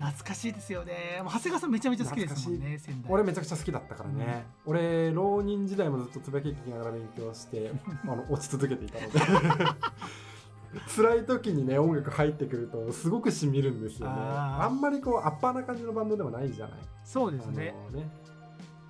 [0.00, 1.20] 懐かしいですよね。
[1.22, 3.12] もう長谷川さんめちゃめちゃ好きですもんね仙台。
[3.12, 7.70] 俺めちゃくちゃ好きだったからね、俺浪人時代もずっとつぶやき聞きながら勉強して
[8.04, 9.20] あの落ち続けていたので。
[10.94, 14.14] 辛い時にね音楽入ってくるとすごくしみるんですよね。
[14.16, 16.78] あんまりこうアッパーな感じのバンドでもないじゃない。
[17.04, 17.74] そうですね。
[17.92, 18.08] ね。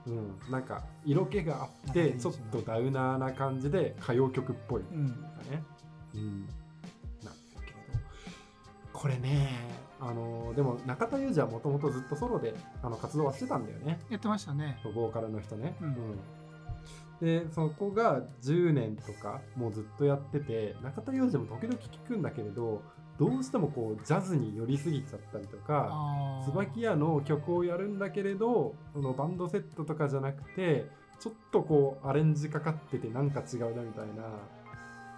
[0.06, 4.82] うん、なんか色気があってちょっとダウナーな感じで歌謡曲っぽい。
[4.82, 5.08] うん。
[5.08, 5.16] か
[5.50, 5.62] ね、
[6.14, 6.40] うん、
[7.24, 7.98] なんですけれど。
[8.92, 14.00] これねあのでも中田裕二はもともとずっとソロであの活動はしてたんだよね。
[14.08, 14.78] やってましたね。
[14.94, 16.18] ボーカルの人ね、うん。
[17.20, 22.82] でそこが10年とかもうずっとやってて中田裕二も時々聞くんだけれど
[23.18, 25.92] どうしてもこうジャズに寄りすぎちゃったりとか
[26.46, 30.86] 椿屋の曲をやるんだけれどそのバンドセットとかじゃなくて
[31.18, 34.22] ちょっとこうアレンジかかっててなんか違うなみたいな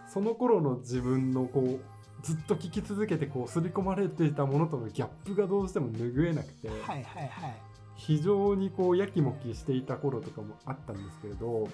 [0.09, 1.81] その頃の自分のこう
[2.23, 7.73] ずっと聴き続けてこう刷り込まれていたものとのギャップがどうしても拭えなくて、はいはいはい。
[7.97, 11.69] 非常にこうやきもきしていた頃とかもあったんですけれど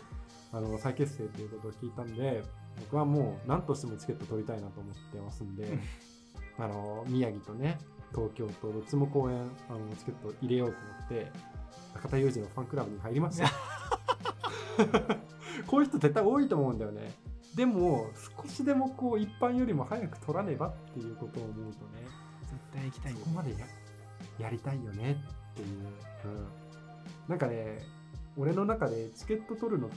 [0.53, 2.43] あの再結成ということを聞いたんで
[2.81, 5.79] 僕はもう何としてもチケット取りたいなと思ってますんで
[6.59, 7.79] あの宮城とね
[8.15, 9.39] 東京とどっちも公演
[9.69, 11.33] あのチケット入れようと思って
[11.95, 13.51] 中田裕二のファンクラブに入りました。
[15.67, 17.13] こういう人絶対多いと思うんだよね
[17.59, 18.07] でも
[18.41, 22.07] 少しでもこう一般よりも早く取らねばっていうことを思うとね
[22.43, 23.67] 絶対行きたいよそこまでや
[24.39, 25.21] やりたいよね
[25.53, 25.69] っていう、
[26.27, 26.47] うん、
[27.27, 27.81] なんかね
[28.37, 29.97] 俺の中でチケット取るのって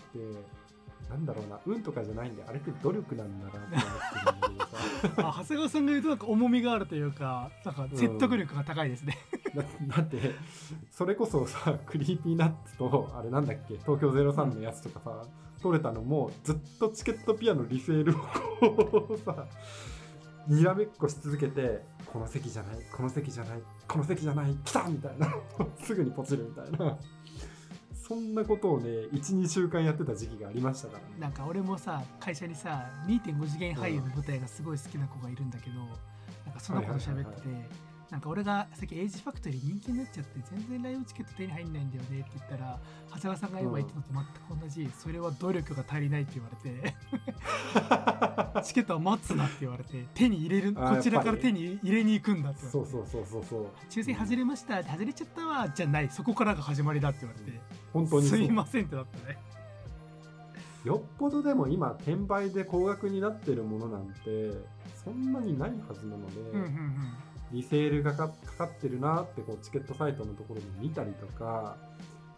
[1.11, 5.29] なんだろうな運とかじゃないんであれって努力なんだなって思ってるんさ。
[5.29, 9.17] あ長谷川さんが言うとなんか重みがあるというかなんか説得力が高いですね、
[9.53, 9.63] だ
[9.97, 10.35] だって
[10.89, 15.25] それこそさクリーピーナッツとあれなんだっけ東京03のやつとかさ、
[15.61, 19.45] 取れたのもずっとチケットピアのリセールをさ
[20.47, 25.35] にらめっこし続けてこの席じゃないこの席じゃないこの席じゃない来たみたいな。
[25.83, 26.97] すぐにポチるみたいな
[28.11, 31.05] そんなことをね12週間やってた時期がありましたからね。
[31.17, 35.87] なんか俺もさ会社にさ2.5次元俳優の舞台がすごい好きな子がいるんだけど、なん
[36.53, 44.09] かその子と喋ってて、はいはいなんか俺がさっきエイジファクトリー人気になっちゃって全然ライブチケット手に入んないんだよねって言ったら長谷川さんが今言ってたのと
[44.49, 46.93] 全く同じ、それは努力が足りないって言われて
[48.63, 53.67] チケットは待つなって言われて手に入れるこちらから手に入れに行くんだってそうそうそうそうそう。
[53.89, 57.57] 抽選外れました外れちゃったわじゃないそこからが始まりだって言われて。
[57.93, 59.37] 本当にすいませんってなったね。
[60.83, 64.51] よっぽどでも今転売で高額になってるものなんて
[65.05, 67.13] そんなにないはずなので、うんうんうん
[67.51, 71.77] リセールがかかかってるなってこうチケットサイトのところで見たりとか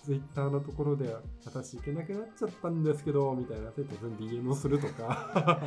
[0.04, 5.62] ツイッターのところで私行けなくなっちゃったんですけどみたいな手と全 DM をするとか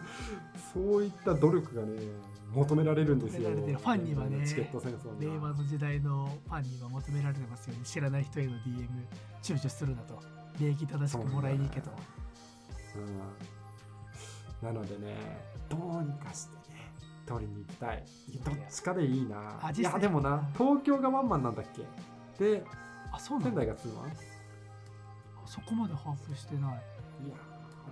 [0.72, 1.98] そういった努力がね
[2.54, 3.50] 求められるんですよ。
[3.50, 7.80] ファンにはねチケット戦争に令和はの時代のファンには求められてますよね。
[7.84, 8.88] 知らない人への DM
[9.42, 10.20] 躊躇するなと。
[10.60, 11.90] 礼儀正しくもらいに行けと。
[14.62, 15.16] うん、なのでね
[15.70, 16.61] どうにかしてね
[17.26, 18.04] 取りに行きたい。
[18.44, 19.58] どっちかでいいな。
[19.62, 21.66] あいやでもな東京がワンマンなんだっ
[22.38, 22.44] け？
[22.44, 22.64] で
[23.12, 24.12] あそうなんだ仙台がツーマン？
[25.46, 26.62] そこまで把握してない。
[26.62, 27.36] いや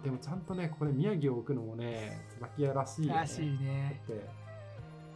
[0.00, 3.20] ーでもちゃんとねこれ宮城を置くのもね椿屋らしいよね。
[3.20, 4.02] らしいね。
[4.08, 4.28] だって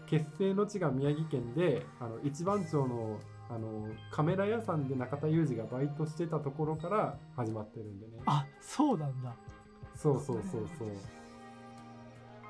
[0.06, 3.18] 結成の地が宮城県であの一番町の
[3.50, 8.12] あのカメラ屋さんで中田裕二がバイトしてたところから始まってるんでね。
[8.26, 9.34] あそうなんだ。
[9.94, 10.88] そうそうそうそう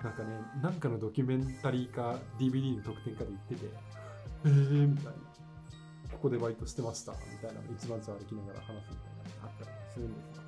[0.04, 0.28] なんかね
[0.62, 3.72] なんかのドキュメンタリーか DVD の特典かで言ってて
[4.44, 5.12] えーみたいな。
[6.12, 10.42] ここでバイトしてましたみたいなの一番町歩きながら話すみたいなのがあったりするんですよ。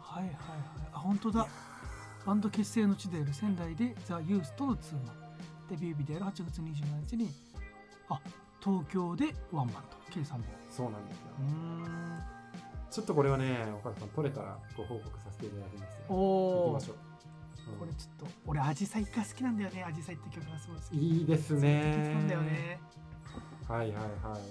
[0.00, 0.38] はいはいはい。
[0.92, 1.46] あ本当だ。
[2.26, 5.24] バンド結成の地である仙台でザ・ユースとのツーマン。
[5.68, 7.30] デビュー日である8月27日に
[8.10, 8.20] あ
[8.60, 11.24] 東京でワンマンと計3本そうなんですよ。
[11.38, 12.22] うーん。
[12.90, 16.04] ちょっとこれはね岡田さん取れたらご報告させていただきますよ。
[16.08, 17.13] おお行きましょう、うん
[17.78, 20.96] これちょっと俺アジサイが好きなんだよねアジサイって曲がすごい好き。
[20.96, 22.12] いいですね。
[22.14, 22.80] なんだよね。
[23.68, 24.02] はいはいはい。
[24.02, 24.42] そうね。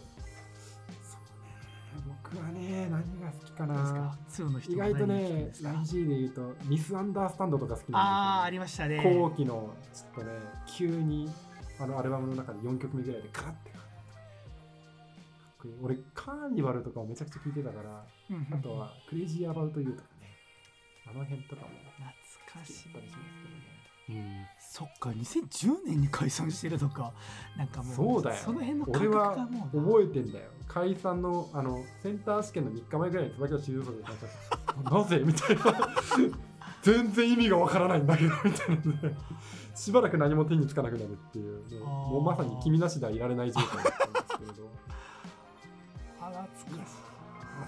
[2.07, 4.17] 僕はね何が好きかな。
[4.29, 8.95] 2の人意外とねですか？NG で言うとミスアンダースタンドとか好きあああなんりましたね。
[8.95, 10.31] ですよ、後期のちょっとね
[10.67, 11.29] 急に
[11.79, 13.71] あのアルバムの中で4曲目ぐらいでカラッて。
[13.71, 13.81] かっ
[15.61, 15.73] こいい。
[15.81, 18.59] 俺カーニバルとかをめちゃくちゃ聴いてたからうんうんうん。
[18.59, 20.35] あとは Crazy About You とかね。
[21.05, 21.67] あの辺とかも
[22.53, 22.73] 懐かしい。
[22.73, 23.13] しますけどね
[24.09, 24.45] うん。
[24.59, 27.13] そっか2010年に解散してるとか。
[27.57, 28.35] なんかもうそうだよ。
[28.37, 29.83] その辺の感俺は覚がもうな。
[29.83, 30.49] 覚えてんだよ。
[30.67, 35.63] 解散のあのセンター試験の3日前ぐらいに椿屋四重奏で解散した なぜみたいな。
[36.81, 38.75] 全然意味がわからないんだけどみたいな
[39.09, 39.17] ね。
[39.75, 44.69] しばらく何も手につかなくなるっていう、ね、あーもうまさに君なしではいられない状態だったんですけれど。
[46.21, 46.25] あ
[46.65, 47.03] 懐かしい。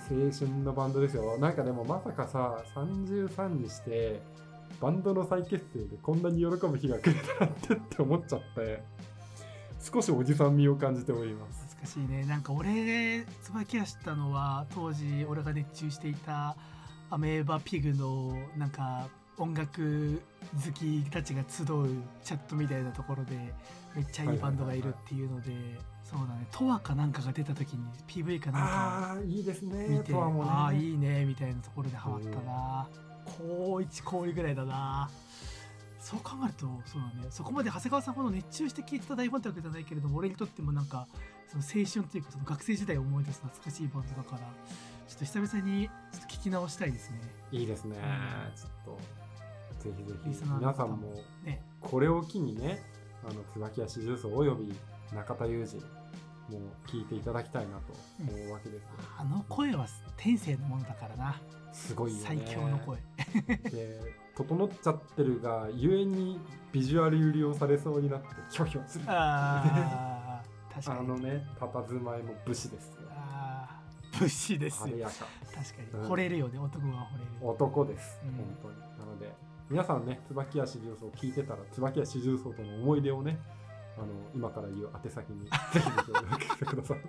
[0.07, 1.37] 青春のバンドですよ。
[1.37, 4.21] なんかでもまさかさ33にして
[4.81, 8.83] バンドの再結成でこんなに喜ぶ日が来るなんてって思っちゃって
[9.79, 11.65] 少しおじさん味を感じております。
[11.69, 12.25] 懐かしいね。
[12.25, 16.55] なんか俺椿屋知ったのは当時俺が熱中していた
[17.09, 19.07] アメーバピグのなんか
[19.37, 20.21] 音楽
[20.65, 21.65] 好きたちが集う
[22.23, 23.53] チャットみたいなところで
[23.95, 25.51] めっちゃいいバンドがいるっていうので、
[26.03, 26.47] そうだね。
[26.51, 29.87] トワかなんかが出た時に PV かなんかああいいですね。
[29.89, 30.03] ね。
[30.13, 32.87] ああいいねみたいなところでハマったな、
[33.37, 35.09] 高1高2ぐらいだな。
[35.99, 37.27] そう考えるとそうだね。
[37.31, 41.07] そこまで長谷川さんほど熱中して聞いてた大ファンってわけじゃないけれども俺にとってもなんか
[41.47, 44.39] その青春というかその学生時代を思い出す懐かしいバンドだから
[45.07, 47.19] ちょっと久々にちょっと聞き直したいですね。
[47.51, 48.55] いいですね、うん。
[48.55, 48.99] ちょっと
[49.83, 51.13] ぜひぜひ皆さんも
[51.43, 51.63] ね。
[51.81, 52.83] これを機にね
[53.27, 54.73] あの椿屋四重奏および
[55.13, 55.81] 中田裕二
[56.49, 58.83] もう聞いていただきたいなと思うわけです。
[58.83, 61.41] よ、あの声は天性のものだからな。
[61.73, 62.23] すごいよね。
[62.25, 62.97] 最強の声。
[63.71, 66.39] で整っちゃってるがゆえに
[66.71, 69.05] ビジュアル売りをされそうになって拒否をする。
[69.07, 70.73] あー。
[70.73, 70.99] 確かに。
[70.99, 73.09] あのね佇まいも武士ですよ。
[73.11, 74.19] あー。
[74.19, 75.07] 武士ですよ。
[75.07, 76.03] 確かに。
[76.03, 76.11] うん。
[76.11, 76.59] 惚れるよね。
[76.59, 78.31] 男が惚れる男です、うん。
[78.35, 78.79] 本当に。
[78.79, 79.33] なので
[79.69, 83.39] 皆さんね椿屋四重奏を聞いてたら椿屋四重奏との思い出をね
[83.97, 87.01] あの今から言う宛先に ぜひぜひお寄せください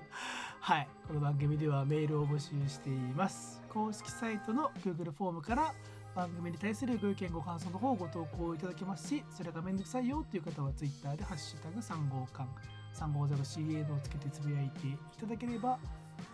[0.60, 3.62] はい、この番組ではメールを募集しています。
[3.68, 5.72] 公式サイトの Google フォームから
[6.16, 12.48] 番組に対するご意見ご感想の方をご投稿いただけますし、それがめんどくさいよという方は Twitter でハッシュタグ3号館
[12.94, 15.78] 350CN をつけてつぶやいていただければ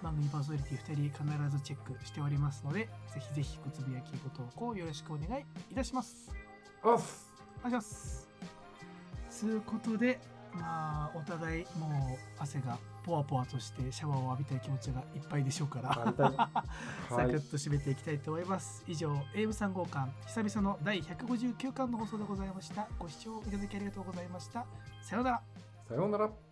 [0.03, 6.31] 番組パーソナリティ2人必ずチェックしておりますので、ぜひぜひごつぶやきご投稿よろしくお願いいたします。
[6.83, 7.31] おっす
[7.65, 8.29] お願いします。
[9.29, 10.21] つうことで、
[10.55, 15.91] まあ、お互いもう汗がポワポワとしてシャワーを浴びたい気持ちがいっぱいでしょうから、
[17.09, 18.85] サクッと締めていきたいと思います。
[18.87, 22.87] 以上、英武3号館、久々の第159巻の放送でございました。
[22.99, 24.67] ご視聴いただきありがとうございました。
[25.03, 25.43] さようなら。
[25.89, 26.52] さようなら